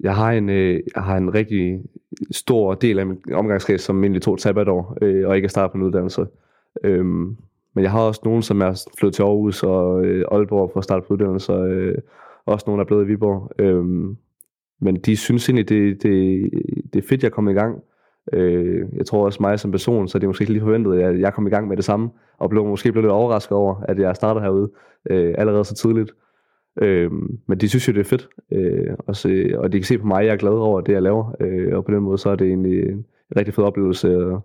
Jeg 0.00 0.14
har 0.16 0.32
en, 0.32 0.48
øh, 0.48 0.80
jeg 0.94 1.02
har 1.02 1.16
en 1.16 1.34
rigtig 1.34 1.82
stor 2.30 2.74
del 2.74 2.98
af 2.98 3.06
min 3.06 3.18
omgangskreds, 3.32 3.82
som 3.82 4.04
egentlig 4.04 4.22
tog 4.22 4.34
et 4.34 4.40
sabbatår, 4.40 4.98
øh, 5.02 5.28
og 5.28 5.36
ikke 5.36 5.46
er 5.46 5.50
startet 5.50 5.72
på 5.72 5.78
en 5.78 5.84
uddannelse. 5.84 6.26
Øhm, 6.84 7.36
men 7.74 7.82
jeg 7.82 7.90
har 7.90 8.00
også 8.00 8.20
nogen, 8.24 8.42
som 8.42 8.60
er 8.60 8.86
flyttet 8.98 9.14
til 9.14 9.22
Aarhus 9.22 9.62
og 9.62 10.04
øh, 10.04 10.24
Aalborg 10.32 10.70
for 10.72 10.78
at 10.78 10.84
starte 10.84 11.06
på 11.06 11.14
uddannelse, 11.14 11.52
øh, 11.52 11.98
også 12.46 12.64
nogen, 12.66 12.78
der 12.78 12.84
er 12.84 12.86
blevet 12.86 13.04
i 13.04 13.06
Viborg. 13.06 13.50
Øhm, 13.58 14.16
men 14.80 14.96
de 14.96 15.16
synes 15.16 15.48
egentlig, 15.48 15.68
det, 15.68 16.02
det, 16.02 16.50
det 16.92 17.04
er 17.04 17.08
fedt, 17.08 17.22
jeg 17.22 17.28
er 17.28 17.32
kommet 17.32 17.52
i 17.52 17.54
gang. 17.54 17.82
Øh, 18.32 18.84
jeg 18.96 19.06
tror 19.06 19.24
også 19.24 19.38
mig 19.40 19.60
som 19.60 19.70
person, 19.70 20.08
så 20.08 20.18
det 20.18 20.24
er 20.24 20.28
måske 20.28 20.42
ikke 20.42 20.52
lige 20.52 20.62
forventet, 20.62 21.00
at 21.00 21.20
jeg 21.20 21.34
kom 21.34 21.46
i 21.46 21.50
gang 21.50 21.68
med 21.68 21.76
det 21.76 21.84
samme, 21.84 22.10
og 22.38 22.50
blev 22.50 22.66
måske 22.66 22.92
blev 22.92 23.02
lidt 23.02 23.12
overrasket 23.12 23.52
over, 23.52 23.74
at 23.88 23.98
jeg 23.98 24.16
startede 24.16 24.44
herude 24.44 24.70
øh, 25.10 25.34
allerede 25.38 25.64
så 25.64 25.74
tidligt. 25.74 26.12
Øh, 26.82 27.12
men 27.46 27.58
de 27.58 27.68
synes 27.68 27.88
jo, 27.88 27.92
det 27.92 28.00
er 28.00 28.04
fedt, 28.04 28.28
øh, 28.52 28.94
og, 28.98 29.16
se, 29.16 29.52
og 29.58 29.72
de 29.72 29.78
kan 29.78 29.84
se 29.84 29.98
på 29.98 30.06
mig, 30.06 30.20
at 30.20 30.26
jeg 30.26 30.32
er 30.32 30.38
glad 30.38 30.52
over 30.52 30.80
det, 30.80 30.92
jeg 30.92 31.02
laver, 31.02 31.34
øh, 31.40 31.76
og 31.76 31.84
på 31.84 31.90
den 31.90 32.02
måde, 32.02 32.18
så 32.18 32.30
er 32.30 32.36
det 32.36 32.46
egentlig 32.46 32.82
en 32.88 33.06
rigtig 33.36 33.54
fed 33.54 33.64
oplevelse, 33.64 34.16
og, 34.18 34.42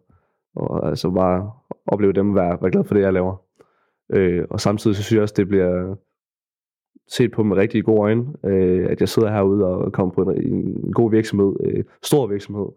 og 0.55 0.89
altså 0.89 1.11
bare 1.11 1.51
opleve 1.87 2.13
dem 2.13 2.35
være, 2.35 2.57
være 2.61 2.71
glad 2.71 2.83
for 2.83 2.93
det, 2.93 3.01
jeg 3.01 3.13
laver. 3.13 3.41
Øh, 4.13 4.45
og 4.49 4.59
samtidig 4.59 4.95
så 4.95 5.03
synes 5.03 5.15
jeg 5.15 5.21
også, 5.21 5.33
det 5.37 5.47
bliver 5.47 5.95
set 7.07 7.31
på 7.31 7.43
med 7.43 7.57
rigtig 7.57 7.83
gode 7.83 8.01
øjne, 8.01 8.25
øh, 8.45 8.89
at 8.89 8.99
jeg 8.99 9.09
sidder 9.09 9.31
herude 9.31 9.65
og 9.65 9.93
kommer 9.93 10.13
på 10.13 10.21
en, 10.21 10.53
en 10.53 10.93
god 10.93 11.11
virksomhed, 11.11 11.53
øh, 11.63 11.83
stor 12.03 12.27
virksomhed, 12.27 12.67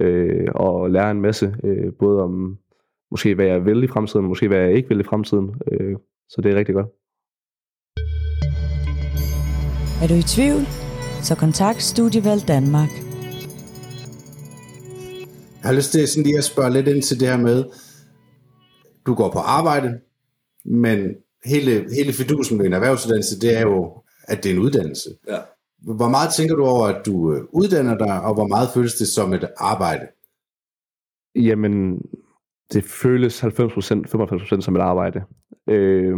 øh, 0.00 0.48
og 0.54 0.90
lære 0.90 1.10
en 1.10 1.20
masse, 1.20 1.56
øh, 1.64 1.92
både 1.92 2.22
om 2.22 2.58
måske 3.10 3.34
hvad 3.34 3.46
jeg 3.46 3.64
vil 3.66 3.82
i 3.82 3.86
fremtiden, 3.86 4.26
måske 4.26 4.48
hvad 4.48 4.58
jeg 4.58 4.72
ikke 4.72 4.88
vil 4.88 5.00
i 5.00 5.02
fremtiden. 5.02 5.54
Øh, 5.72 5.96
så 6.28 6.40
det 6.40 6.52
er 6.52 6.58
rigtig 6.58 6.74
godt. 6.74 6.86
Er 10.02 10.06
du 10.08 10.14
i 10.14 10.22
tvivl? 10.22 10.62
Så 11.22 11.34
kontakt 11.34 11.82
Studievalg 11.82 12.48
Danmark. 12.48 12.88
Jeg 15.60 15.68
har 15.68 15.72
lyst 15.72 15.92
til 15.92 16.08
sådan 16.08 16.24
lige 16.24 16.38
at 16.38 16.44
spørge 16.44 16.72
lidt 16.72 16.88
ind 16.88 17.02
til 17.02 17.20
det 17.20 17.28
her 17.28 17.36
med, 17.36 17.64
du 19.06 19.14
går 19.14 19.30
på 19.30 19.38
arbejde, 19.38 20.00
men 20.64 20.98
hele, 21.44 21.86
hele 21.94 22.12
fidusen 22.12 22.58
med 22.58 22.66
en 22.66 22.72
erhvervsuddannelse, 22.72 23.40
det 23.40 23.56
er 23.56 23.60
jo, 23.60 24.02
at 24.22 24.44
det 24.44 24.50
er 24.50 24.54
en 24.54 24.62
uddannelse. 24.62 25.10
Ja. 25.28 25.38
Hvor 25.82 26.08
meget 26.08 26.34
tænker 26.36 26.54
du 26.54 26.64
over, 26.64 26.86
at 26.86 27.06
du 27.06 27.34
øh, 27.34 27.42
uddanner 27.52 27.98
dig, 27.98 28.22
og 28.22 28.34
hvor 28.34 28.46
meget 28.46 28.68
føles 28.74 28.94
det 28.94 29.08
som 29.08 29.32
et 29.32 29.48
arbejde? 29.56 30.06
Jamen, 31.34 32.00
det 32.72 32.84
føles 32.84 33.44
90%, 33.44 33.48
95% 33.48 34.60
som 34.60 34.76
et 34.76 34.80
arbejde. 34.80 35.22
Øh, 35.68 36.16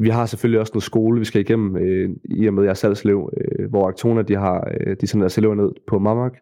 vi 0.00 0.08
har 0.08 0.26
selvfølgelig 0.26 0.60
også 0.60 0.72
noget 0.74 0.82
skole, 0.82 1.18
vi 1.18 1.24
skal 1.24 1.40
igennem, 1.40 1.76
øh, 1.76 2.10
i 2.24 2.46
og 2.46 2.54
med, 2.54 2.62
jeg 2.62 2.70
er 2.70 2.74
salgslev, 2.74 3.32
øh, 3.36 3.70
hvor 3.70 3.88
Aktona, 3.88 4.22
de 4.22 4.34
har, 4.36 4.72
øh, 4.80 4.96
de 5.00 5.06
sender 5.06 5.24
deres 5.24 5.38
elever 5.38 5.54
ned 5.54 5.72
på 5.86 5.98
Mamak, 5.98 6.32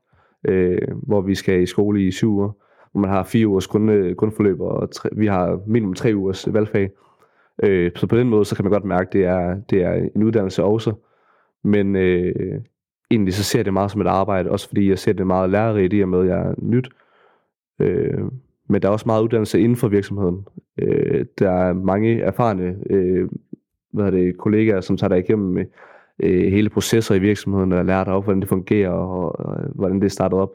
øh, 0.49 0.79
hvor 1.03 1.21
vi 1.21 1.35
skal 1.35 1.63
i 1.63 1.67
skole 1.67 2.07
i 2.07 2.11
syv 2.11 2.31
uger, 2.31 2.51
hvor 2.93 3.01
man 3.01 3.11
har 3.11 3.25
fire 3.25 3.49
ugers 3.49 3.67
grund, 3.67 3.91
øh, 3.91 4.17
grundforløb, 4.17 4.61
og 4.61 4.91
tre, 4.91 5.09
vi 5.17 5.27
har 5.27 5.61
minimum 5.67 5.95
tre 5.95 6.13
ugers 6.15 6.53
valgfag. 6.53 6.91
Øh, 7.65 7.91
så 7.97 8.07
på 8.07 8.17
den 8.17 8.29
måde, 8.29 8.45
så 8.45 8.57
kan 8.57 8.65
man 8.65 8.73
godt 8.73 8.85
mærke, 8.85 9.09
at 9.09 9.13
det 9.13 9.25
er, 9.25 9.61
det 9.71 9.83
er 9.83 10.09
en 10.17 10.23
uddannelse 10.23 10.65
også. 10.65 10.95
Men 11.65 11.97
øh, 11.97 12.61
egentlig 13.11 13.35
så 13.35 13.45
ser 13.45 13.59
jeg 13.59 13.65
det 13.65 13.73
meget 13.73 13.91
som 13.91 14.01
et 14.01 14.07
arbejde, 14.07 14.51
også 14.51 14.69
fordi 14.69 14.89
jeg 14.89 14.99
ser 14.99 15.13
det 15.13 15.27
meget 15.27 15.51
lærerigt 15.51 15.95
i 15.95 16.01
og 16.01 16.09
med, 16.09 16.21
at 16.21 16.27
jeg 16.27 16.39
er 16.39 16.55
nyt. 16.59 16.89
Øh, 17.81 18.21
men 18.69 18.83
der 18.83 18.89
er 18.89 18.93
også 18.93 19.07
meget 19.07 19.23
uddannelse 19.23 19.61
inden 19.61 19.77
for 19.77 19.89
virksomheden. 19.89 20.47
Øh, 20.79 21.27
der 21.39 21.51
er 21.51 21.73
mange 21.73 22.21
erfarne 22.21 22.77
øh, 22.91 23.29
hvad 23.93 24.13
det, 24.13 24.39
kollegaer, 24.39 24.81
som 24.81 24.97
tager 24.97 25.09
dig 25.09 25.19
igennem 25.19 25.53
med 25.53 25.65
øh, 26.23 26.53
hele 26.53 26.69
processer 26.69 27.15
i 27.15 27.19
virksomheden, 27.19 27.73
og 27.73 27.85
lærer 27.85 28.05
dig 28.05 28.13
op, 28.13 28.25
hvordan 28.25 28.41
det 28.41 28.49
fungerer, 28.49 28.91
og, 28.91 29.41
og 29.41 29.57
hvordan 29.75 29.97
det 29.97 30.05
er 30.05 30.11
startet 30.11 30.39
op. 30.39 30.51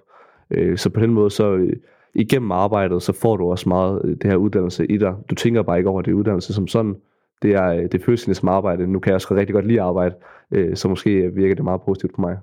Øh, 0.52 0.78
så 0.78 0.90
på 0.90 1.00
den 1.00 1.14
måde, 1.14 1.32
så 1.32 1.54
øh, 1.54 1.74
igennem 2.14 2.52
arbejdet, 2.52 3.04
så 3.04 3.14
får 3.14 3.38
du 3.38 3.52
også 3.52 3.70
meget 3.70 4.02
øh, 4.04 4.12
det 4.12 4.24
her 4.24 4.36
uddannelse 4.36 4.86
i 4.86 4.98
dig. 4.98 5.16
Du 5.30 5.36
tænker 5.36 5.62
bare 5.62 5.78
ikke 5.78 5.90
over 5.90 6.02
det 6.02 6.14
uddannelse 6.14 6.54
som 6.54 6.68
sådan. 6.68 6.96
Det 7.42 7.52
er 7.52 7.68
øh, 7.68 7.92
det 7.92 8.04
føles 8.04 8.38
som 8.38 8.50
arbejde. 8.50 8.88
Nu 8.88 9.00
kan 9.00 9.10
jeg 9.10 9.16
også 9.16 9.36
rigtig 9.36 9.54
godt 9.54 9.68
lide 9.68 9.82
arbejde, 9.82 10.16
øh, 10.52 10.76
så 10.76 10.88
måske 10.88 11.32
virker 11.36 11.56
det 11.56 11.64
meget 11.64 11.82
positivt 11.82 12.16
på 12.16 12.22
mig. 12.22 12.38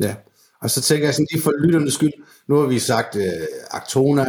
Ja, 0.00 0.14
og 0.62 0.70
så 0.70 0.82
tænker 0.82 1.06
jeg 1.06 1.14
sådan 1.14 1.26
lige 1.32 1.42
for 1.42 1.52
lytternes 1.66 1.94
skyld, 1.94 2.12
nu 2.48 2.54
har 2.54 2.66
vi 2.66 2.78
sagt 2.78 3.16
øh, 3.16 3.22
Actona, 3.70 4.24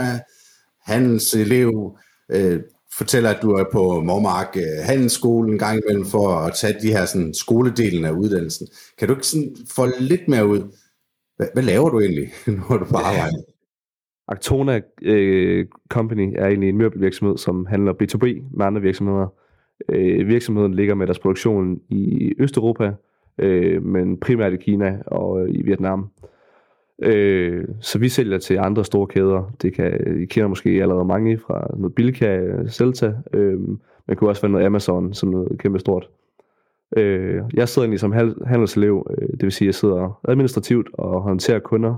handelselev, 0.89 1.97
uh, 2.35 2.57
fortæller, 2.97 3.29
at 3.29 3.41
du 3.41 3.51
er 3.51 3.65
på 3.71 4.01
Mormark 4.01 4.55
uh, 4.55 4.85
Handelsskole 4.85 5.51
en 5.51 5.59
gang 5.59 5.79
imellem 5.83 6.05
for 6.05 6.27
at 6.29 6.53
tage 6.61 6.75
de 6.81 6.91
her 6.91 7.05
sådan, 7.05 7.33
skoledelen 7.33 8.05
af 8.05 8.11
uddannelsen. 8.11 8.67
Kan 8.97 9.07
du 9.07 9.13
ikke 9.13 9.27
sådan 9.27 9.55
folde 9.75 9.95
lidt 9.99 10.27
mere 10.27 10.47
ud? 10.47 10.61
Hvad, 11.37 11.47
hvad 11.53 11.63
laver 11.63 11.89
du 11.89 11.99
egentlig, 11.99 12.27
når 12.69 12.77
du 12.77 12.85
på 12.85 12.97
arbejde? 12.97 13.43
Actona 14.27 14.75
uh, 14.77 15.65
Company 15.89 16.33
er 16.37 16.47
egentlig 16.47 16.69
en 16.69 16.77
møbelvirksomhed, 16.77 17.37
som 17.37 17.65
handler 17.65 17.93
B2B 17.93 18.25
med 18.57 18.65
andre 18.65 18.81
virksomheder. 18.81 19.27
Uh, 19.89 20.27
virksomheden 20.27 20.73
ligger 20.73 20.95
med 20.95 21.07
deres 21.07 21.19
produktion 21.19 21.79
i 21.89 22.33
Østeuropa, 22.39 22.91
uh, 23.43 23.83
men 23.83 24.19
primært 24.19 24.53
i 24.53 24.57
Kina 24.57 24.97
og 25.05 25.49
i 25.49 25.61
Vietnam. 25.61 25.99
Øh, 26.23 26.29
Øh, 27.01 27.67
så 27.81 27.99
vi 27.99 28.09
sælger 28.09 28.37
til 28.37 28.57
andre 28.57 28.85
store 28.85 29.07
kæder. 29.07 29.51
Det 29.61 29.73
kan, 29.73 30.17
I 30.21 30.25
kender 30.25 30.47
måske 30.47 30.69
allerede 30.69 31.05
mange 31.05 31.37
fra 31.37 31.67
noget 31.77 31.95
Bilka, 31.95 32.41
Celta. 32.67 33.13
Øh, 33.33 33.59
man 34.07 34.17
kunne 34.17 34.29
også 34.29 34.41
være 34.41 34.51
noget 34.51 34.65
Amazon, 34.65 35.13
som 35.13 35.29
noget 35.29 35.59
kæmpe 35.59 35.79
stort. 35.79 36.09
Øh, 36.97 37.41
jeg 37.53 37.69
sidder 37.69 37.85
egentlig 37.85 37.99
som 37.99 38.11
handelselev, 38.45 39.07
øh, 39.17 39.27
det 39.27 39.43
vil 39.43 39.51
sige, 39.51 39.65
at 39.65 39.67
jeg 39.67 39.75
sidder 39.75 40.19
administrativt 40.27 40.87
og 40.93 41.21
håndterer 41.21 41.59
kunder. 41.59 41.95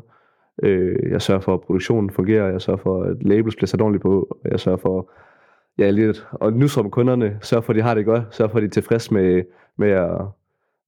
Øh, 0.64 1.12
jeg 1.12 1.22
sørger 1.22 1.42
for, 1.42 1.54
at 1.54 1.62
produktionen 1.62 2.10
fungerer, 2.10 2.52
jeg 2.52 2.62
sørger 2.62 2.78
for, 2.78 3.04
at 3.04 3.24
labels 3.24 3.56
bliver 3.56 3.68
sat 3.68 3.82
ordentligt 3.82 4.02
på, 4.02 4.38
jeg 4.52 4.60
sørger 4.60 4.78
for, 4.78 5.12
ja, 5.78 5.90
lidt, 5.90 6.28
og 6.32 6.54
nu 6.54 6.68
som 6.68 6.90
kunderne, 6.92 7.38
sørger 7.42 7.62
for, 7.62 7.74
at 7.74 7.78
de 7.78 7.82
har 7.82 7.94
det 7.94 8.06
godt, 8.06 8.24
sørger 8.32 8.52
for, 8.52 8.58
at 8.58 8.62
de 8.62 8.66
er 8.66 8.72
tilfredse 8.72 9.14
med, 9.14 9.44
med 9.78 9.90
at 9.90 10.22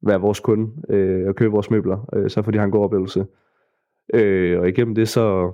være 0.01 0.21
vores 0.21 0.39
kunde 0.39 0.71
øh, 0.89 1.27
og 1.27 1.35
købe 1.35 1.51
vores 1.51 1.71
møbler, 1.71 2.09
øh, 2.13 2.29
sørger 2.29 2.43
for, 2.43 2.49
at 2.49 2.53
de 2.53 2.59
har 2.59 2.65
en 2.65 2.71
god 2.71 2.83
oplevelse. 2.83 3.25
Øh, 4.13 4.59
og 4.59 4.69
igennem 4.69 4.95
det 4.95 5.09
så 5.09 5.51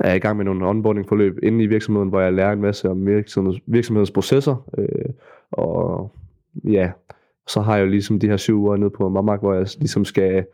er 0.00 0.08
jeg 0.08 0.16
i 0.16 0.20
gang 0.20 0.36
med 0.36 0.44
nogle 0.44 0.66
onboarding-forløb 0.66 1.38
inde 1.42 1.64
i 1.64 1.66
virksomheden, 1.66 2.08
hvor 2.08 2.20
jeg 2.20 2.32
lærer 2.32 2.52
en 2.52 2.60
masse 2.60 2.90
om 2.90 3.06
virksomhedens, 3.06 3.62
virksomhedens 3.66 4.10
processer. 4.10 4.68
Øh, 4.78 5.12
og 5.52 6.10
ja, 6.64 6.92
så 7.48 7.60
har 7.60 7.76
jeg 7.76 7.84
jo 7.84 7.90
ligesom 7.90 8.20
de 8.20 8.28
her 8.28 8.36
syv 8.36 8.60
uger 8.60 8.76
nede 8.76 8.90
på 8.90 9.08
Mamak, 9.08 9.40
hvor 9.40 9.54
jeg 9.54 9.66
ligesom 9.78 10.04
skal 10.04 10.44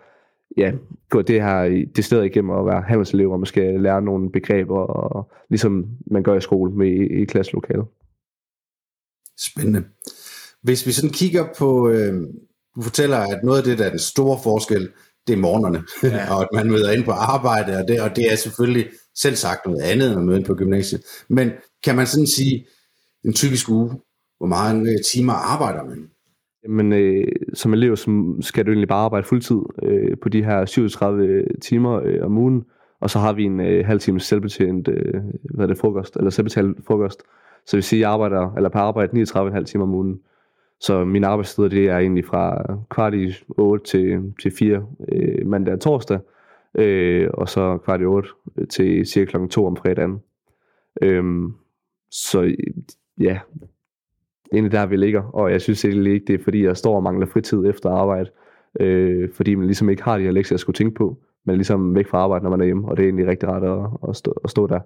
ja, 0.56 0.72
gå 1.10 1.22
det 1.22 1.42
her 1.42 1.86
det 1.96 2.04
sted 2.04 2.22
igennem 2.22 2.50
og 2.50 2.66
være 2.66 2.82
handelselev, 2.82 3.28
hvor 3.28 3.36
man 3.36 3.46
skal 3.46 3.80
lære 3.80 4.02
nogle 4.02 4.30
begreber, 4.30 4.78
og 4.78 5.32
ligesom 5.50 5.86
man 6.06 6.22
gør 6.22 6.36
i 6.36 6.40
skole 6.40 6.72
med 6.72 6.86
i, 6.86 7.22
i 7.22 7.24
klasselokalet. 7.24 7.86
Spændende. 9.38 9.84
Hvis 10.62 10.86
vi 10.86 10.92
sådan 10.92 11.10
kigger 11.10 11.44
på, 11.58 11.88
øh, 11.88 12.14
du 12.76 12.82
fortæller, 12.82 13.16
at 13.16 13.44
noget 13.44 13.58
af 13.58 13.64
det, 13.64 13.78
der 13.78 13.84
er 13.84 13.90
den 13.90 13.98
store 13.98 14.38
forskel, 14.44 14.88
det 15.26 15.32
er 15.32 15.36
morgenerne, 15.36 15.82
ja. 16.02 16.26
og 16.34 16.42
at 16.42 16.48
man 16.54 16.70
møder 16.70 16.92
ind 16.92 17.04
på 17.04 17.10
arbejde, 17.10 17.76
og 17.76 17.88
det, 17.88 18.00
og 18.00 18.16
det 18.16 18.32
er 18.32 18.36
selvfølgelig 18.36 18.86
selv 19.14 19.34
sagt 19.34 19.66
noget 19.66 19.82
andet, 19.82 20.10
end 20.10 20.18
at 20.18 20.24
møde 20.24 20.38
ind 20.38 20.46
på 20.46 20.54
gymnasiet. 20.54 21.00
Men 21.28 21.50
kan 21.84 21.96
man 21.96 22.06
sådan 22.06 22.26
sige, 22.26 22.66
en 23.24 23.32
typisk 23.32 23.68
uge, 23.68 23.90
hvor 24.38 24.46
mange 24.46 24.98
timer 25.12 25.32
arbejder 25.32 25.84
man? 25.84 26.08
Jamen, 26.64 26.92
øh, 26.92 27.26
som 27.54 27.72
elev 27.72 27.96
som 27.96 28.42
skal 28.42 28.66
du 28.66 28.70
egentlig 28.70 28.88
bare 28.88 29.04
arbejde 29.04 29.26
fuldtid 29.26 29.60
øh, 29.82 30.16
på 30.22 30.28
de 30.28 30.44
her 30.44 30.64
37 30.66 31.44
timer 31.62 32.00
øh, 32.04 32.24
om 32.24 32.38
ugen, 32.38 32.64
og 33.00 33.10
så 33.10 33.18
har 33.18 33.32
vi 33.32 33.44
en 33.44 33.60
øh, 33.60 33.86
halv 33.86 34.00
time 34.00 34.20
selvbetjent 34.20 34.88
øh, 34.88 35.14
hvad 35.54 35.64
er 35.64 35.66
det, 35.66 35.78
frokost, 35.78 36.16
eller 36.16 36.30
selvbetalt 36.30 36.78
frokost. 36.86 37.22
Så 37.66 37.70
det 37.70 37.76
vil 37.76 37.82
sige, 37.82 37.98
at 37.98 38.00
jeg 38.00 38.10
arbejder, 38.10 38.52
eller 38.56 38.68
på 38.68 38.78
arbejde 38.78 39.22
39,5 39.22 39.64
timer 39.64 39.84
om 39.84 39.94
ugen. 39.94 40.20
Så 40.80 41.04
min 41.04 41.24
arbejdstid 41.24 41.68
det 41.68 41.88
er 41.88 41.98
egentlig 41.98 42.24
fra 42.24 42.74
kvart 42.90 43.14
i 43.14 43.34
8 43.48 43.84
til, 43.84 44.34
til 44.42 44.52
4 44.58 44.86
øh, 45.12 45.46
mandag 45.46 45.74
og 45.74 45.80
torsdag, 45.80 46.20
øh, 46.74 47.30
og 47.34 47.48
så 47.48 47.78
kvart 47.84 48.00
i 48.00 48.04
8 48.04 48.28
øh, 48.58 48.68
til 48.68 49.06
cirka 49.06 49.30
klokken 49.30 49.48
2 49.48 49.66
om 49.66 49.76
fredagen. 49.76 50.18
Øhm, 51.02 51.54
så 52.10 52.54
ja, 53.20 53.38
egentlig 54.52 54.72
der 54.72 54.86
vi 54.86 54.96
ligger, 54.96 55.22
og 55.22 55.52
jeg 55.52 55.60
synes 55.60 55.84
egentlig 55.84 56.12
ikke, 56.12 56.26
det 56.26 56.40
er 56.40 56.44
fordi, 56.44 56.64
jeg 56.64 56.76
står 56.76 56.96
og 56.96 57.02
mangler 57.02 57.26
fritid 57.26 57.66
efter 57.66 57.90
arbejde, 57.90 58.30
øh, 58.80 59.28
fordi 59.32 59.54
man 59.54 59.66
ligesom 59.66 59.88
ikke 59.88 60.02
har 60.02 60.18
de 60.18 60.24
her 60.24 60.30
lektier, 60.30 60.54
jeg 60.54 60.60
skulle 60.60 60.76
tænke 60.76 60.94
på, 60.94 61.18
men 61.44 61.56
ligesom 61.56 61.94
væk 61.94 62.08
fra 62.08 62.18
arbejde, 62.18 62.42
når 62.42 62.50
man 62.50 62.60
er 62.60 62.64
hjemme, 62.64 62.88
og 62.88 62.96
det 62.96 63.02
er 63.02 63.06
egentlig 63.06 63.26
rigtig 63.26 63.48
rart 63.48 63.64
at, 63.64 64.08
at, 64.08 64.16
stå, 64.16 64.30
at 64.44 64.50
stå 64.50 64.66
der. 64.66 64.80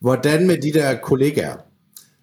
Hvordan 0.00 0.46
med 0.46 0.56
de 0.56 0.72
der 0.78 0.98
kollegaer? 1.02 1.56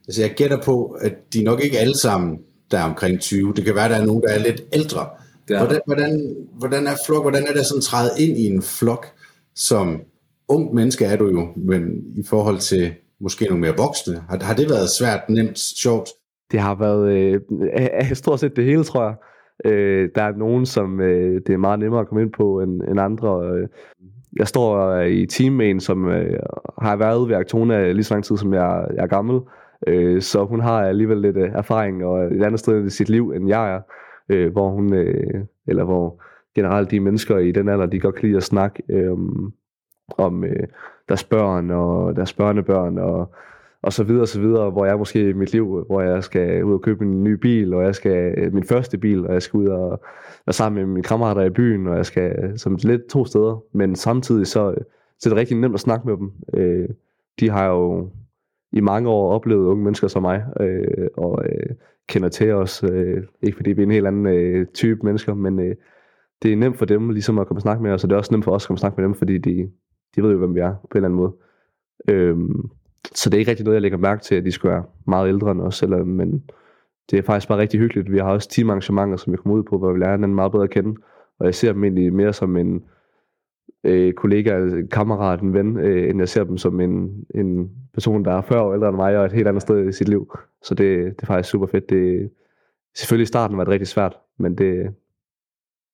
Altså 0.08 0.22
jeg 0.22 0.34
gætter 0.36 0.62
på, 0.62 0.98
at 1.02 1.14
de 1.34 1.44
nok 1.44 1.64
ikke 1.64 1.80
alle 1.80 1.98
sammen, 1.98 2.38
der 2.72 2.78
er 2.78 2.84
omkring 2.84 3.20
20. 3.20 3.54
Det 3.56 3.66
kan 3.66 3.76
være, 3.76 3.90
der 3.90 3.96
er 3.96 4.06
nogen, 4.06 4.22
der 4.22 4.30
er 4.30 4.40
lidt 4.40 4.64
ældre. 4.74 5.08
Hvordan, 5.48 5.82
hvordan, 5.86 6.36
hvordan, 6.58 6.88
er 6.88 6.96
flok, 7.06 7.24
hvordan 7.24 7.44
er 7.48 7.54
det 7.54 7.66
sådan 7.66 7.82
træde 7.82 8.10
ind 8.20 8.38
i 8.38 8.46
en 8.46 8.62
flok, 8.62 9.06
som 9.56 10.02
ung 10.48 10.76
menneske 10.76 11.06
er 11.06 11.16
du 11.16 11.30
jo, 11.30 11.48
men 11.56 11.82
i 12.16 12.24
forhold 12.24 12.58
til 12.58 12.94
måske 13.20 13.46
nogle 13.46 13.62
mere 13.62 13.78
voksne, 13.78 14.24
har, 14.30 14.44
har 14.44 14.54
det 14.54 14.70
været 14.70 14.90
svært, 14.90 15.20
nemt, 15.30 15.60
sjovt? 15.60 16.10
Det 16.52 16.60
har 16.60 16.76
været 16.76 17.14
øh, 17.14 18.16
stort 18.24 18.40
set 18.40 18.56
det 18.56 18.66
hele, 18.66 18.84
tror 18.84 19.04
jeg. 19.04 19.16
Øh, 19.66 20.10
der 20.16 20.22
er 20.22 20.38
nogen, 20.38 20.66
som 20.66 21.02
øh, 21.02 21.42
det 21.48 21.54
er 21.54 21.58
meget 21.58 21.80
nemmere 21.80 22.02
at 22.02 22.08
komme 22.08 22.24
ind 22.24 22.34
på 22.38 22.60
end, 22.60 22.82
end 22.90 23.00
andre. 23.00 23.48
Øh, 23.48 23.68
jeg 24.40 24.48
står 24.48 25.00
i 25.02 25.26
team 25.26 25.54
med 25.54 25.70
en, 25.70 25.80
som 25.80 26.08
øh, 26.08 26.40
har 26.82 26.96
været 26.96 27.30
ved 27.30 27.36
Actona 27.36 27.92
lige 27.92 28.04
så 28.04 28.14
lang 28.14 28.24
tid, 28.24 28.38
som 28.38 28.54
jeg, 28.54 28.88
jeg 28.96 29.04
er 29.04 29.08
gammel. 29.08 29.40
Øh, 29.88 30.22
så 30.22 30.46
hun 30.46 30.60
har 30.60 30.82
alligevel 30.82 31.18
lidt 31.18 31.38
øh, 31.38 31.50
erfaring 31.54 32.06
og 32.06 32.24
et 32.24 32.44
andet 32.44 32.60
sted 32.60 32.86
i 32.86 32.90
sit 32.90 33.10
liv, 33.10 33.32
end 33.32 33.48
jeg 33.48 33.76
er. 33.76 33.82
Øh, 34.30 34.52
hvor 34.52 34.70
hun, 34.70 34.94
øh, 34.94 35.46
eller 35.68 35.84
hvor 35.84 36.22
generelt 36.56 36.92
de 36.92 37.00
mennesker 37.00 37.38
i 37.38 37.52
den 37.52 37.70
alder, 37.70 37.86
de 37.86 38.00
godt 38.00 38.16
kan 38.16 38.28
lide 38.28 38.38
at 38.38 38.44
snakke 38.44 38.84
øh, 38.90 39.18
om 40.18 40.44
øh, 40.44 40.68
deres 41.10 41.24
børn 41.24 41.72
og 41.72 42.16
deres 42.16 42.34
børnebørn 42.34 42.98
og, 42.98 43.36
og 43.82 43.94
så 43.94 44.04
videre 44.04 44.22
og 44.22 44.28
så 44.28 44.42
videre, 44.42 44.70
hvor 44.70 44.86
jeg 44.86 44.98
måske 44.98 45.30
i 45.30 45.34
mit 45.34 45.54
liv, 45.54 45.84
hvor 45.88 46.02
jeg 46.02 46.24
skal 46.24 46.64
ud 46.64 46.74
og 46.74 46.82
købe 46.82 47.06
en 47.06 47.24
ny 47.24 47.34
bil, 47.34 47.74
og 47.74 47.84
jeg 47.84 47.96
skal 47.96 48.34
øh, 48.38 48.54
min 48.54 48.64
første 48.64 48.98
bil, 48.98 49.28
og 49.28 49.34
jeg 49.34 49.42
skal 49.42 49.58
ud 49.58 49.68
og 49.68 50.02
være 50.46 50.54
sammen 50.54 50.84
med 50.84 50.94
mine 50.94 51.04
kammerater 51.04 51.42
i 51.42 51.50
byen, 51.50 51.88
og 51.88 51.98
jeg 51.98 52.06
skal 52.06 52.36
øh, 52.44 52.58
som 52.58 52.78
lidt 52.84 53.08
to 53.10 53.26
steder, 53.26 53.64
men 53.74 53.96
samtidig 53.96 54.48
så, 54.48 54.72
øh, 54.72 54.78
så 55.20 55.30
er 55.30 55.34
det 55.34 55.40
rigtig 55.40 55.58
nemt 55.58 55.74
at 55.74 55.80
snakke 55.80 56.08
med 56.08 56.18
dem. 56.18 56.32
Øh, 56.54 56.90
de 57.40 57.50
har 57.50 57.68
jo 57.68 58.10
i 58.76 58.82
mange 58.82 59.10
år 59.10 59.34
oplevet 59.34 59.66
unge 59.66 59.84
mennesker 59.84 60.08
som 60.08 60.22
mig, 60.22 60.46
øh, 60.60 61.08
og 61.18 61.46
øh, 61.46 61.76
kender 62.10 62.30
til 62.30 62.52
os. 62.52 62.84
Øh, 62.84 63.24
ikke 63.42 63.56
fordi 63.56 63.72
vi 63.72 63.82
er 63.82 63.86
en 63.86 63.92
helt 63.92 64.08
anden 64.08 64.26
øh, 64.26 64.66
type 64.74 65.00
mennesker, 65.04 65.34
men 65.34 65.60
øh, 65.60 65.76
det 66.44 66.54
er 66.54 66.58
nemt 66.58 66.78
for 66.78 66.86
dem 66.86 67.10
ligesom 67.10 67.40
at 67.40 67.48
komme 67.48 67.58
og 67.58 67.62
snakke 67.62 67.84
med 67.84 67.92
os, 67.92 68.04
og 68.04 68.10
det 68.10 68.14
er 68.14 68.18
også 68.18 68.34
nemt 68.34 68.46
for 68.46 68.52
os 68.52 68.64
at 68.64 68.68
komme 68.68 68.76
og 68.76 68.80
snakke 68.80 69.02
med 69.02 69.06
dem, 69.06 69.16
fordi 69.16 69.38
de, 69.38 69.72
de 70.16 70.24
ved 70.24 70.32
jo, 70.32 70.38
hvem 70.38 70.56
vi 70.56 70.60
er 70.60 70.76
på 70.92 70.98
en 70.98 71.06
eller 71.06 71.08
anden 71.08 71.20
måde. 71.20 71.34
Øh, 72.10 72.38
så 73.14 73.30
det 73.30 73.38
er 73.38 73.40
ikke 73.40 73.52
rigtig 73.52 73.66
noget, 73.66 73.76
jeg 73.76 73.82
lægger 73.82 73.98
mærke 73.98 74.24
til, 74.24 74.36
at 74.36 74.46
de 74.46 74.52
skulle 74.52 74.72
være 74.72 74.84
meget 75.08 75.28
ældre 75.28 75.52
end 75.52 75.62
os, 75.62 75.84
eller, 75.84 76.04
men 76.04 76.44
det 77.12 77.20
er 77.20 77.24
faktisk 77.24 77.48
bare 77.48 77.58
rigtig 77.58 77.80
hyggeligt. 77.80 78.12
Vi 78.12 78.18
har 78.18 78.32
også 78.32 78.50
teamarrangementer, 78.50 79.18
som 79.18 79.34
vi 79.34 79.38
kommer 79.38 79.58
ud 79.58 79.64
på, 79.64 79.78
hvor 79.78 79.94
vi 79.94 80.00
lærer 80.00 80.12
hinanden 80.12 80.36
meget 80.36 80.52
bedre 80.52 80.64
at 80.64 80.70
kende, 80.70 80.96
og 81.40 81.46
jeg 81.46 81.56
ser 81.56 81.74
dem 81.74 81.84
egentlig 81.84 82.14
mere 82.14 82.34
som 82.34 82.58
en, 82.58 82.84
øh, 83.86 84.14
kollega, 84.14 84.82
kammerat, 84.92 85.42
en 85.42 85.54
ven, 85.54 85.78
øh, 85.78 86.10
end 86.10 86.20
jeg 86.20 86.30
ser 86.30 86.44
dem 86.44 86.58
som 86.58 86.80
en, 86.80 87.26
en 87.36 87.70
person, 87.94 88.26
der 88.26 88.32
er 88.32 88.42
40 88.42 88.62
år 88.62 88.74
ældre 88.74 88.90
end 88.90 88.96
mig 88.96 89.18
og 89.18 89.26
et 89.26 89.32
helt 89.32 89.48
andet 89.48 89.62
sted 89.62 89.90
i 89.90 89.92
sit 89.92 90.10
liv. 90.10 90.32
Så 90.64 90.76
det, 90.76 91.06
det 91.06 91.22
er 91.22 91.26
faktisk 91.26 91.50
super 91.50 91.68
fedt. 91.68 91.90
Det, 91.90 92.32
selvfølgelig 92.96 93.24
i 93.24 93.28
starten 93.28 93.58
var 93.58 93.64
det 93.64 93.72
rigtig 93.72 93.88
svært, 93.88 94.18
men 94.40 94.58
det, 94.58 94.96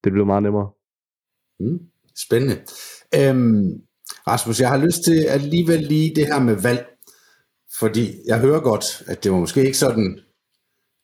det 0.03 0.11
blev 0.11 0.25
meget 0.25 0.43
nemmere. 0.43 0.69
Mm, 1.59 1.79
spændende. 2.25 2.55
Øhm, 3.15 3.81
Rasmus, 4.27 4.61
jeg 4.61 4.69
har 4.69 4.77
lyst 4.77 5.03
til 5.03 5.23
alligevel 5.23 5.79
lige 5.79 6.15
det 6.15 6.25
her 6.25 6.39
med 6.39 6.55
valg, 6.55 6.85
fordi 7.79 8.07
jeg 8.27 8.39
hører 8.39 8.59
godt, 8.59 8.85
at 9.07 9.23
det 9.23 9.31
var 9.31 9.37
måske 9.37 9.65
ikke 9.65 9.77
sådan 9.77 10.19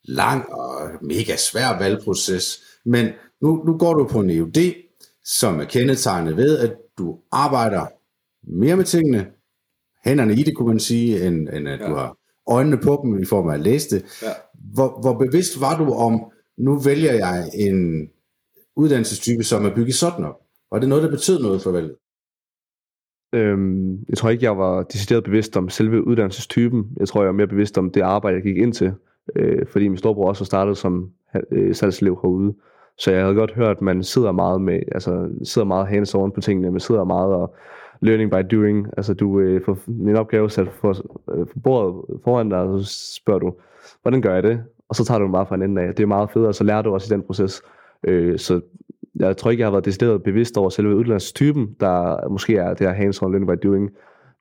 lang 0.03 0.49
og 0.49 0.89
mega 1.01 1.35
svær 1.37 1.79
valgproces, 1.79 2.63
men 2.85 3.05
nu, 3.41 3.63
nu 3.63 3.77
går 3.77 3.93
du 3.93 4.07
på 4.07 4.19
en 4.19 4.29
EUD, 4.29 4.86
som 5.27 5.59
er 5.59 5.65
kendetegnet 5.65 6.37
ved, 6.37 6.57
at 6.57 6.75
du 6.97 7.19
arbejder 7.31 7.85
mere 8.43 8.75
med 8.75 8.85
tingene, 8.85 9.27
hænderne 10.05 10.33
i 10.33 10.43
det, 10.43 10.55
kunne 10.55 10.67
man 10.67 10.79
sige, 10.79 11.27
end, 11.27 11.49
end 11.49 11.67
at 11.67 11.79
ja. 11.79 11.87
du 11.87 11.93
har 11.93 12.17
øjnene 12.47 12.77
på 12.77 13.01
dem 13.03 13.19
i 13.19 13.25
form 13.25 13.49
af 13.49 13.53
at 13.53 13.59
læse 13.59 13.95
det. 13.95 14.05
Ja. 14.23 14.27
Hvor, 14.73 15.01
hvor 15.01 15.13
bevidst 15.25 15.61
var 15.61 15.77
du 15.77 15.93
om, 15.93 16.31
nu 16.57 16.79
vælger 16.79 17.13
jeg 17.13 17.49
en 17.53 18.09
uddannelsestype, 18.75 19.43
som 19.43 19.65
er 19.65 19.75
bygget 19.75 19.95
sådan 19.95 20.25
op? 20.25 20.35
Var 20.71 20.79
det 20.79 20.89
noget, 20.89 21.03
der 21.03 21.09
betød 21.09 21.41
noget 21.41 21.61
for 21.61 21.71
valget? 21.71 21.95
Øhm, 23.33 24.05
jeg 24.09 24.17
tror 24.17 24.29
ikke, 24.29 24.45
jeg 24.45 24.57
var 24.57 24.83
decideret 24.83 25.23
bevidst 25.23 25.57
om 25.57 25.69
selve 25.69 26.07
uddannelsestypen. 26.07 26.91
Jeg 26.99 27.07
tror, 27.07 27.21
jeg 27.21 27.27
var 27.27 27.33
mere 27.33 27.47
bevidst 27.47 27.77
om 27.77 27.91
det 27.91 28.01
arbejde, 28.01 28.35
jeg 28.35 28.43
gik 28.43 28.57
ind 28.57 28.73
til. 28.73 28.93
Øh, 29.35 29.67
fordi 29.67 29.87
min 29.87 29.97
storebror 29.97 30.27
også 30.27 30.45
startede 30.45 30.75
som 30.75 31.11
øh, 31.51 31.75
salgselev 31.75 32.19
herude. 32.21 32.53
Så 32.97 33.11
jeg 33.11 33.21
havde 33.21 33.35
godt 33.35 33.53
hørt, 33.53 33.77
at 33.77 33.81
man 33.81 34.03
sidder 34.03 34.31
meget 34.31 34.61
med, 34.61 34.79
altså 34.91 35.29
sidder 35.43 35.65
meget 35.65 35.87
hands 35.87 36.15
on 36.15 36.31
på 36.31 36.41
tingene, 36.41 36.71
man 36.71 36.79
sidder 36.79 37.03
meget 37.03 37.33
og 37.33 37.55
learning 38.01 38.31
by 38.31 38.55
doing. 38.55 38.87
Altså 38.97 39.13
du 39.13 39.39
øh, 39.39 39.61
får 39.65 39.77
en 39.87 40.15
opgave 40.15 40.49
sat 40.49 40.67
for, 40.67 40.89
øh, 41.33 41.47
for 41.47 41.59
bordet 41.63 42.21
foran 42.23 42.49
dig, 42.49 42.59
og 42.59 42.83
så 42.83 43.15
spørger 43.15 43.39
du, 43.39 43.53
hvordan 44.01 44.21
gør 44.21 44.33
jeg 44.33 44.43
det? 44.43 44.63
Og 44.89 44.95
så 44.95 45.05
tager 45.05 45.19
du 45.19 45.25
den 45.25 45.31
bare 45.33 45.45
fra 45.45 45.55
en 45.55 45.61
ende 45.61 45.81
af. 45.81 45.95
Det 45.95 46.03
er 46.03 46.07
meget 46.07 46.31
federe, 46.31 46.47
og 46.47 46.55
så 46.55 46.63
lærer 46.63 46.81
du 46.81 46.93
også 46.93 47.13
i 47.13 47.17
den 47.17 47.23
proces. 47.23 47.61
Øh, 48.03 48.39
så 48.39 48.61
jeg 49.15 49.37
tror 49.37 49.51
ikke, 49.51 49.61
jeg 49.61 49.67
har 49.67 49.71
været 49.71 49.85
decideret 49.85 50.23
bevidst 50.23 50.57
over 50.57 50.69
selve 50.69 50.95
uddannelsestypen, 50.95 51.75
der 51.79 52.27
måske 52.29 52.57
er 52.57 52.73
det 52.73 52.87
her 52.87 52.93
hands-on 52.93 53.31
learning 53.31 53.47
by 53.47 53.67
doing, 53.67 53.91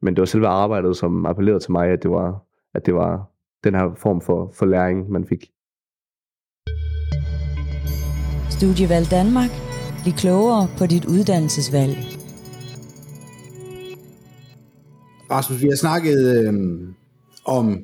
men 0.02 0.14
det 0.14 0.20
var 0.20 0.26
selve 0.26 0.46
arbejdet, 0.46 0.96
som 0.96 1.26
appellerede 1.26 1.60
til 1.60 1.72
mig, 1.72 1.88
at 1.88 2.02
det 2.02 2.10
var, 2.10 2.42
at 2.74 2.86
det 2.86 2.94
var 2.94 3.30
den 3.64 3.74
her 3.74 3.94
form 3.94 4.20
for, 4.20 4.50
for 4.54 4.66
læring, 4.66 5.10
man 5.10 5.24
fik. 5.24 5.50
Studievalg 8.56 9.10
Danmark. 9.10 9.50
Bliv 10.02 10.14
klogere 10.14 10.68
på 10.78 10.86
dit 10.86 11.04
uddannelsesvalg. 11.04 11.96
Rasmus, 15.30 15.62
vi 15.62 15.68
har 15.68 15.76
snakket 15.76 16.36
øh, 16.36 16.54
om 17.44 17.78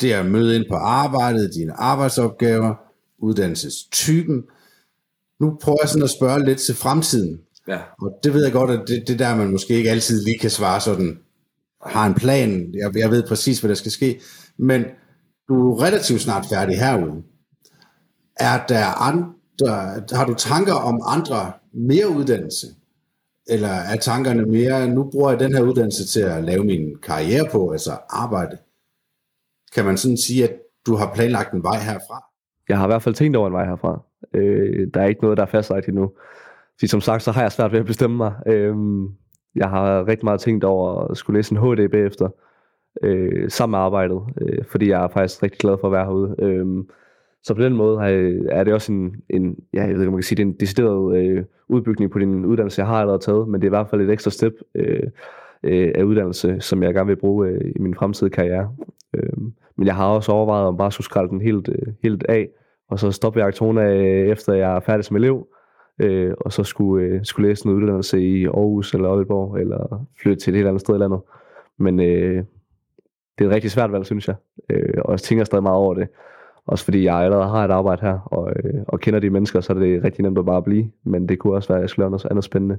det 0.00 0.12
at 0.12 0.26
møde 0.26 0.56
ind 0.56 0.64
på 0.68 0.74
arbejdet, 0.74 1.50
dine 1.54 1.72
arbejdsopgaver, 1.72 2.74
uddannelsestypen. 3.18 4.42
Nu 5.40 5.58
prøver 5.62 5.78
jeg 5.82 5.88
sådan 5.88 6.02
at 6.02 6.10
spørge 6.10 6.44
lidt 6.44 6.58
til 6.58 6.74
fremtiden. 6.74 7.40
Ja. 7.68 7.78
Og 8.02 8.12
det 8.24 8.34
ved 8.34 8.44
jeg 8.44 8.52
godt, 8.52 8.70
at 8.70 8.80
det, 8.88 9.04
det 9.08 9.18
der, 9.18 9.36
man 9.36 9.50
måske 9.50 9.74
ikke 9.74 9.90
altid 9.90 10.24
lige 10.24 10.38
kan 10.38 10.50
svare 10.50 10.80
sådan, 10.80 11.18
har 11.86 12.06
en 12.06 12.14
plan, 12.14 12.74
jeg, 12.74 12.96
jeg 12.96 13.10
ved 13.10 13.22
præcis, 13.22 13.60
hvad 13.60 13.68
der 13.68 13.74
skal 13.74 13.92
ske, 13.92 14.20
men 14.58 14.84
du 15.48 15.72
er 15.72 15.82
relativt 15.82 16.20
snart 16.20 16.46
færdig 16.46 16.78
herude. 16.78 17.22
Er 18.36 18.66
der 18.66 19.02
andre, 19.02 19.32
har 20.12 20.24
du 20.26 20.34
tanker 20.34 20.74
om 20.74 21.00
andre 21.06 21.52
mere 21.72 22.08
uddannelse? 22.08 22.66
Eller 23.48 23.68
er 23.68 23.96
tankerne 23.96 24.42
mere, 24.42 24.88
nu 24.88 25.10
bruger 25.12 25.30
jeg 25.30 25.40
den 25.40 25.54
her 25.54 25.62
uddannelse 25.62 26.06
til 26.06 26.20
at 26.20 26.44
lave 26.44 26.64
min 26.64 26.96
karriere 27.02 27.48
på, 27.52 27.70
altså 27.70 27.90
arbejde? 28.10 28.56
Kan 29.74 29.84
man 29.84 29.96
sådan 29.96 30.16
sige, 30.16 30.44
at 30.44 30.56
du 30.86 30.94
har 30.94 31.12
planlagt 31.14 31.54
en 31.54 31.62
vej 31.62 31.78
herfra? 31.78 32.24
Jeg 32.68 32.78
har 32.78 32.86
i 32.86 32.88
hvert 32.88 33.02
fald 33.02 33.14
tænkt 33.14 33.36
over 33.36 33.46
en 33.46 33.52
vej 33.52 33.64
herfra. 33.64 34.02
Øh, 34.34 34.88
der 34.94 35.00
er 35.00 35.06
ikke 35.06 35.22
noget, 35.22 35.36
der 35.36 35.42
er 35.42 35.50
fastlagt 35.50 35.88
endnu. 35.88 36.10
Fordi 36.78 36.86
som 36.86 37.00
sagt, 37.00 37.22
så 37.22 37.32
har 37.32 37.42
jeg 37.42 37.52
svært 37.52 37.72
ved 37.72 37.78
at 37.78 37.86
bestemme 37.86 38.16
mig. 38.16 38.32
Øh, 38.46 38.74
jeg 39.54 39.68
har 39.68 40.06
rigtig 40.06 40.24
meget 40.24 40.40
tænkt 40.40 40.64
over 40.64 41.10
at 41.10 41.16
skulle 41.16 41.38
læse 41.38 41.54
en 41.54 41.60
HD 41.60 41.88
bagefter, 41.88 42.28
øh, 43.02 43.50
sammen 43.50 43.70
med 43.70 43.78
arbejdet, 43.78 44.20
øh, 44.40 44.64
fordi 44.70 44.88
jeg 44.88 45.04
er 45.04 45.08
faktisk 45.08 45.42
rigtig 45.42 45.58
glad 45.58 45.76
for 45.80 45.86
at 45.88 45.92
være 45.92 46.04
herude. 46.04 46.34
Øh, 46.38 46.66
så 47.44 47.54
på 47.54 47.62
den 47.62 47.76
måde 47.76 47.98
er 48.50 48.64
det 48.64 48.74
også 48.74 48.92
en, 48.92 49.16
en 49.28 49.56
ja, 49.74 49.80
jeg 49.80 49.88
ved 49.88 49.94
ikke, 49.94 50.06
om 50.06 50.12
man 50.12 50.18
kan 50.18 50.22
sige, 50.22 50.36
det 50.36 50.42
er 50.42 50.46
en 50.46 50.56
decideret 50.60 51.16
øh, 51.16 51.44
udbygning 51.68 52.10
på 52.10 52.18
din 52.18 52.44
uddannelse, 52.44 52.80
jeg 52.80 52.86
har 52.86 53.00
allerede 53.00 53.22
taget, 53.22 53.48
men 53.48 53.60
det 53.60 53.66
er 53.66 53.68
i 53.68 53.76
hvert 53.76 53.90
fald 53.90 54.00
et 54.00 54.10
ekstra 54.10 54.30
step 54.30 54.52
øh, 54.74 55.02
øh, 55.62 55.92
af 55.94 56.02
uddannelse, 56.02 56.56
som 56.60 56.82
jeg 56.82 56.94
gerne 56.94 57.06
vil 57.06 57.16
bruge 57.16 57.48
øh, 57.48 57.72
i 57.76 57.78
min 57.78 57.94
fremtidige 57.94 58.32
karriere. 58.32 58.74
Øh, 59.14 59.32
men 59.76 59.86
jeg 59.86 59.94
har 59.94 60.06
også 60.06 60.32
overvejet, 60.32 60.66
om 60.66 60.76
bare 60.76 60.92
skulle 60.92 61.04
skralde 61.04 61.30
den 61.30 61.40
helt, 61.40 61.68
øh, 61.68 61.92
helt 62.02 62.24
af, 62.28 62.48
og 62.90 62.98
så 62.98 63.10
stoppe 63.10 63.40
i 63.40 63.42
Actona, 63.42 63.82
øh, 63.82 64.28
efter 64.28 64.52
jeg 64.52 64.76
er 64.76 64.80
færdig 64.80 65.04
som 65.04 65.16
elev, 65.16 65.46
øh, 65.98 66.34
og 66.40 66.52
så 66.52 66.64
skulle, 66.64 67.06
øh, 67.06 67.20
skulle 67.24 67.48
læse 67.48 67.66
en 67.66 67.74
uddannelse 67.74 68.20
i 68.20 68.44
Aarhus 68.44 68.94
eller 68.94 69.08
Aalborg, 69.08 69.58
eller 69.58 70.06
flytte 70.22 70.40
til 70.40 70.50
et 70.50 70.56
helt 70.56 70.68
andet 70.68 70.80
sted 70.80 70.94
i 70.94 70.98
landet. 70.98 71.20
Men 71.78 72.00
øh, 72.00 72.44
det 73.38 73.44
er 73.44 73.48
et 73.48 73.54
rigtig 73.54 73.70
svært 73.70 73.92
valg, 73.92 74.06
synes 74.06 74.28
jeg, 74.28 74.36
øh, 74.70 75.02
og 75.04 75.12
jeg 75.12 75.20
tænker 75.20 75.44
stadig 75.44 75.62
meget 75.62 75.76
over 75.76 75.94
det. 75.94 76.08
Også 76.70 76.84
fordi 76.84 77.04
jeg 77.04 77.14
allerede 77.14 77.48
har 77.48 77.64
et 77.64 77.70
arbejde 77.70 78.02
her, 78.02 78.18
og, 78.18 78.52
øh, 78.56 78.82
og 78.88 79.00
kender 79.00 79.20
de 79.20 79.30
mennesker, 79.30 79.60
så 79.60 79.72
er 79.72 79.78
det 79.78 80.04
rigtig 80.04 80.22
nemt 80.22 80.38
at 80.38 80.46
bare 80.46 80.62
blive. 80.62 80.90
Men 81.04 81.28
det 81.28 81.38
kunne 81.38 81.54
også 81.54 81.68
være, 81.68 81.78
at 81.78 81.82
jeg 81.82 81.90
skulle 81.90 82.02
lave 82.02 82.10
noget 82.10 82.24
andet 82.30 82.44
spændende. 82.44 82.78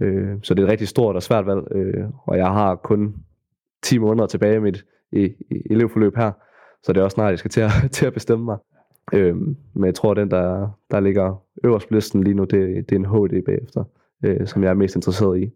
Øh, 0.00 0.36
så 0.42 0.54
det 0.54 0.62
er 0.62 0.66
et 0.66 0.70
rigtig 0.70 0.88
stort 0.88 1.16
og 1.16 1.22
svært 1.22 1.46
valg, 1.46 1.60
øh, 1.70 2.04
og 2.26 2.36
jeg 2.36 2.46
har 2.46 2.74
kun 2.76 3.14
10 3.82 3.98
måneder 3.98 4.26
tilbage 4.26 4.56
i 4.56 4.60
mit 4.60 4.84
i, 5.12 5.24
i 5.50 5.62
elevforløb 5.70 6.16
her, 6.16 6.32
så 6.82 6.92
det 6.92 7.00
er 7.00 7.04
også 7.04 7.14
snart, 7.14 7.30
jeg 7.30 7.38
skal 7.38 7.50
til 7.50 7.60
at, 7.60 7.70
til 7.96 8.06
at 8.06 8.12
bestemme 8.12 8.44
mig. 8.44 8.58
Øh, 9.12 9.36
men 9.74 9.84
jeg 9.84 9.94
tror, 9.94 10.10
at 10.10 10.16
den, 10.16 10.30
der, 10.30 10.78
der 10.90 11.00
ligger 11.00 11.42
øverst 11.64 11.88
på 11.88 11.94
listen 11.94 12.24
lige 12.24 12.34
nu, 12.34 12.44
det, 12.44 12.90
det 12.90 12.92
er 12.92 12.96
en 12.96 13.04
HD 13.04 13.44
bagefter, 13.44 13.84
øh, 14.24 14.46
som 14.46 14.62
jeg 14.62 14.70
er 14.70 14.74
mest 14.74 14.96
interesseret 14.96 15.40
i. 15.42 15.50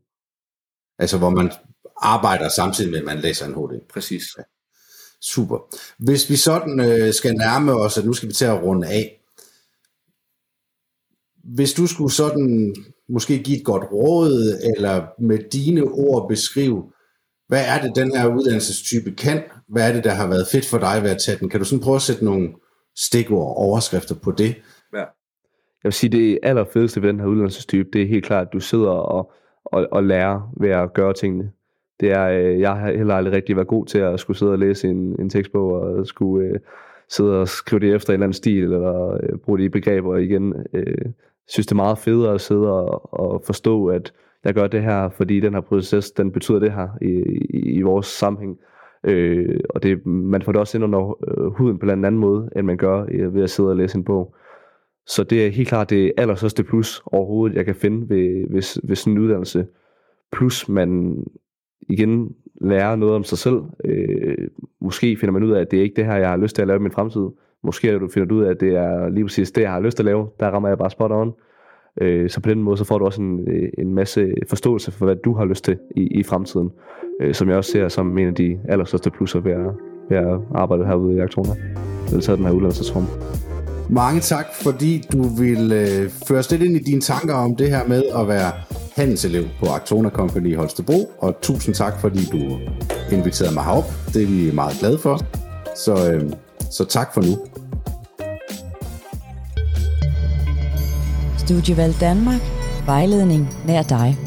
Altså 0.98 1.18
hvor 1.18 1.30
man 1.30 1.50
arbejder 2.02 2.48
samtidig 2.48 2.90
med, 2.90 2.98
at 2.98 3.06
man 3.06 3.18
læser 3.18 3.46
en 3.46 3.54
HD. 3.54 3.80
Præcis. 3.92 4.24
Ja. 4.38 4.42
Super. 5.22 5.76
Hvis 5.98 6.30
vi 6.30 6.36
sådan 6.36 6.80
øh, 6.80 7.12
skal 7.12 7.34
nærme 7.34 7.72
os, 7.72 7.98
at 7.98 8.04
nu 8.04 8.12
skal 8.12 8.28
vi 8.28 8.34
til 8.34 8.44
at 8.44 8.62
runde 8.62 8.86
af. 8.86 9.20
Hvis 11.44 11.72
du 11.72 11.86
skulle 11.86 12.12
sådan 12.12 12.74
måske 13.08 13.42
give 13.42 13.58
et 13.58 13.64
godt 13.64 13.92
råd, 13.92 14.60
eller 14.76 15.06
med 15.18 15.38
dine 15.52 15.82
ord 15.82 16.28
beskrive, 16.28 16.92
hvad 17.48 17.64
er 17.66 17.82
det, 17.82 17.96
den 17.96 18.16
her 18.16 18.26
uddannelsestype 18.26 19.10
kan? 19.10 19.42
Hvad 19.68 19.88
er 19.88 19.92
det, 19.92 20.04
der 20.04 20.10
har 20.10 20.28
været 20.28 20.46
fedt 20.52 20.66
for 20.66 20.78
dig 20.78 21.02
ved 21.02 21.10
at 21.10 21.20
tage 21.26 21.38
den? 21.38 21.48
Kan 21.48 21.60
du 21.60 21.66
sådan 21.66 21.82
prøve 21.82 21.96
at 21.96 22.02
sætte 22.02 22.24
nogle 22.24 22.54
stikord 22.96 23.48
og 23.48 23.56
overskrifter 23.56 24.14
på 24.14 24.32
det? 24.32 24.54
Ja. 24.92 24.98
Jeg 24.98 25.84
vil 25.84 25.92
sige, 25.92 26.10
det 26.10 26.38
allerfedeste 26.42 27.02
ved 27.02 27.08
den 27.08 27.20
her 27.20 27.26
uddannelsestype, 27.26 27.88
det 27.92 28.02
er 28.02 28.06
helt 28.06 28.24
klart, 28.24 28.46
at 28.46 28.52
du 28.52 28.60
sidder 28.60 28.88
og, 28.88 29.32
og, 29.64 29.88
og 29.92 30.04
lærer 30.04 30.52
ved 30.60 30.70
at 30.70 30.94
gøre 30.94 31.12
tingene 31.12 31.52
det 32.00 32.12
er, 32.12 32.28
øh, 32.28 32.60
jeg 32.60 32.76
har 32.76 32.92
heller 32.92 33.14
aldrig 33.14 33.34
rigtig 33.34 33.56
været 33.56 33.68
god 33.68 33.86
til 33.86 33.98
at 33.98 34.20
skulle 34.20 34.36
sidde 34.36 34.52
og 34.52 34.58
læse 34.58 34.88
en, 34.88 35.16
en 35.20 35.30
tekstbog 35.30 35.72
og 35.72 36.06
skulle 36.06 36.48
øh, 36.48 36.58
sidde 37.08 37.40
og 37.40 37.48
skrive 37.48 37.80
det 37.80 37.94
efter 37.94 38.10
en 38.10 38.14
eller 38.14 38.24
anden 38.24 38.32
stil, 38.32 38.62
eller 38.62 39.12
øh, 39.12 39.38
bruge 39.38 39.58
de 39.58 39.70
begreber 39.70 40.16
igen. 40.16 40.54
Øh, 40.72 41.04
synes 41.48 41.66
det 41.66 41.72
er 41.72 41.76
meget 41.76 41.98
federe 41.98 42.34
at 42.34 42.40
sidde 42.40 42.72
og, 42.72 43.14
og 43.14 43.42
forstå, 43.46 43.86
at 43.86 44.12
jeg 44.44 44.54
gør 44.54 44.66
det 44.66 44.82
her, 44.82 45.08
fordi 45.08 45.40
den 45.40 45.54
her 45.54 45.60
proces, 45.60 46.10
den 46.10 46.32
betyder 46.32 46.58
det 46.58 46.72
her 46.72 46.88
i, 47.02 47.22
i, 47.50 47.58
i 47.58 47.82
vores 47.82 48.06
sammenhæng. 48.06 48.58
Øh, 49.04 49.60
og 49.70 49.82
det, 49.82 50.06
man 50.06 50.42
får 50.42 50.52
det 50.52 50.60
også 50.60 50.78
ind 50.78 50.84
under 50.84 51.18
øh, 51.28 51.46
huden 51.46 51.78
på 51.78 51.86
en 51.86 52.04
anden 52.04 52.20
måde, 52.20 52.48
end 52.56 52.66
man 52.66 52.76
gør 52.76 53.06
øh, 53.10 53.34
ved 53.34 53.42
at 53.42 53.50
sidde 53.50 53.68
og 53.68 53.76
læse 53.76 53.98
en 53.98 54.04
bog. 54.04 54.34
Så 55.06 55.24
det 55.24 55.46
er 55.46 55.50
helt 55.50 55.68
klart 55.68 55.90
det 55.90 56.12
allerstørste 56.16 56.64
plus 56.64 57.02
overhovedet, 57.06 57.56
jeg 57.56 57.64
kan 57.64 57.74
finde 57.74 58.08
ved, 58.08 58.50
ved, 58.50 58.88
ved 58.88 58.96
sådan 58.96 59.12
en 59.12 59.18
uddannelse. 59.18 59.66
Plus 60.32 60.68
man 60.68 61.18
igen 61.88 62.34
lære 62.60 62.96
noget 62.96 63.14
om 63.14 63.24
sig 63.24 63.38
selv. 63.38 63.60
Øh, 63.84 64.48
måske 64.80 65.16
finder 65.16 65.32
man 65.32 65.42
ud 65.42 65.50
af, 65.50 65.60
at 65.60 65.70
det 65.70 65.78
er 65.78 65.82
ikke 65.82 65.96
det 65.96 66.04
her, 66.04 66.16
jeg 66.16 66.28
har 66.28 66.36
lyst 66.36 66.54
til 66.54 66.62
at 66.62 66.68
lave 66.68 66.78
i 66.78 66.82
min 66.82 66.92
fremtid. 66.92 67.26
Måske 67.62 67.98
du 67.98 68.08
finder 68.08 68.28
du 68.28 68.34
ud 68.34 68.42
af, 68.42 68.50
at 68.50 68.60
det 68.60 68.76
er 68.76 69.08
lige 69.08 69.24
præcis 69.24 69.50
det, 69.50 69.62
jeg 69.62 69.72
har 69.72 69.80
lyst 69.80 69.96
til 69.96 70.02
at 70.02 70.06
lave. 70.06 70.28
Der 70.40 70.46
rammer 70.46 70.68
jeg 70.68 70.78
bare 70.78 70.90
spot 70.90 71.12
on. 71.12 71.32
Øh, 72.00 72.30
så 72.30 72.40
på 72.40 72.50
den 72.50 72.62
måde, 72.62 72.76
så 72.76 72.84
får 72.84 72.98
du 72.98 73.04
også 73.04 73.22
en, 73.22 73.48
øh, 73.48 73.68
en 73.78 73.94
masse 73.94 74.34
forståelse 74.48 74.92
for, 74.92 75.04
hvad 75.04 75.16
du 75.16 75.34
har 75.34 75.44
lyst 75.44 75.64
til 75.64 75.78
i, 75.96 76.00
i 76.00 76.22
fremtiden. 76.22 76.70
Øh, 77.20 77.34
som 77.34 77.48
jeg 77.48 77.56
også 77.56 77.72
ser 77.72 77.88
som 77.88 78.18
en 78.18 78.28
af 78.28 78.34
de 78.34 78.60
allerstørste 78.68 79.10
plusser 79.10 79.40
ved 79.40 79.52
at, 79.52 79.70
ved 80.08 80.16
at 80.16 80.40
arbejde 80.54 80.86
herude 80.86 81.16
i 81.16 81.18
Aktona. 81.18 81.54
Eller 82.06 82.20
tage 82.20 82.36
den 82.36 82.44
her 82.44 82.52
uddannelsesrum. 82.52 83.04
Mange 83.90 84.20
tak, 84.20 84.46
fordi 84.62 85.02
du 85.12 85.22
vil 85.22 85.72
øh, 85.72 86.10
føre 86.28 86.38
os 86.38 86.50
lidt 86.50 86.62
ind 86.62 86.76
i 86.76 86.78
dine 86.78 87.00
tanker 87.00 87.34
om 87.34 87.56
det 87.56 87.70
her 87.70 87.88
med 87.88 88.02
at 88.20 88.28
være 88.28 88.50
handelselev 88.96 89.48
på 89.60 89.66
Actona 89.66 90.08
Company 90.10 90.50
i 90.52 90.54
Holstebro, 90.54 91.10
og 91.18 91.40
tusind 91.42 91.74
tak, 91.74 92.00
fordi 92.00 92.24
du 92.32 92.58
inviterede 93.12 93.54
mig 93.54 93.64
herop. 93.64 93.84
Det 94.14 94.22
er 94.22 94.26
vi 94.26 94.50
meget 94.54 94.76
glade 94.80 94.98
for. 94.98 95.20
Så, 95.76 96.12
øh, 96.12 96.30
så 96.70 96.84
tak 96.84 97.14
for 97.14 97.22
nu. 97.22 97.38
Studievalg 101.38 101.94
Danmark. 102.00 102.40
Vejledning 102.86 103.48
nær 103.66 103.82
dig. 103.82 104.25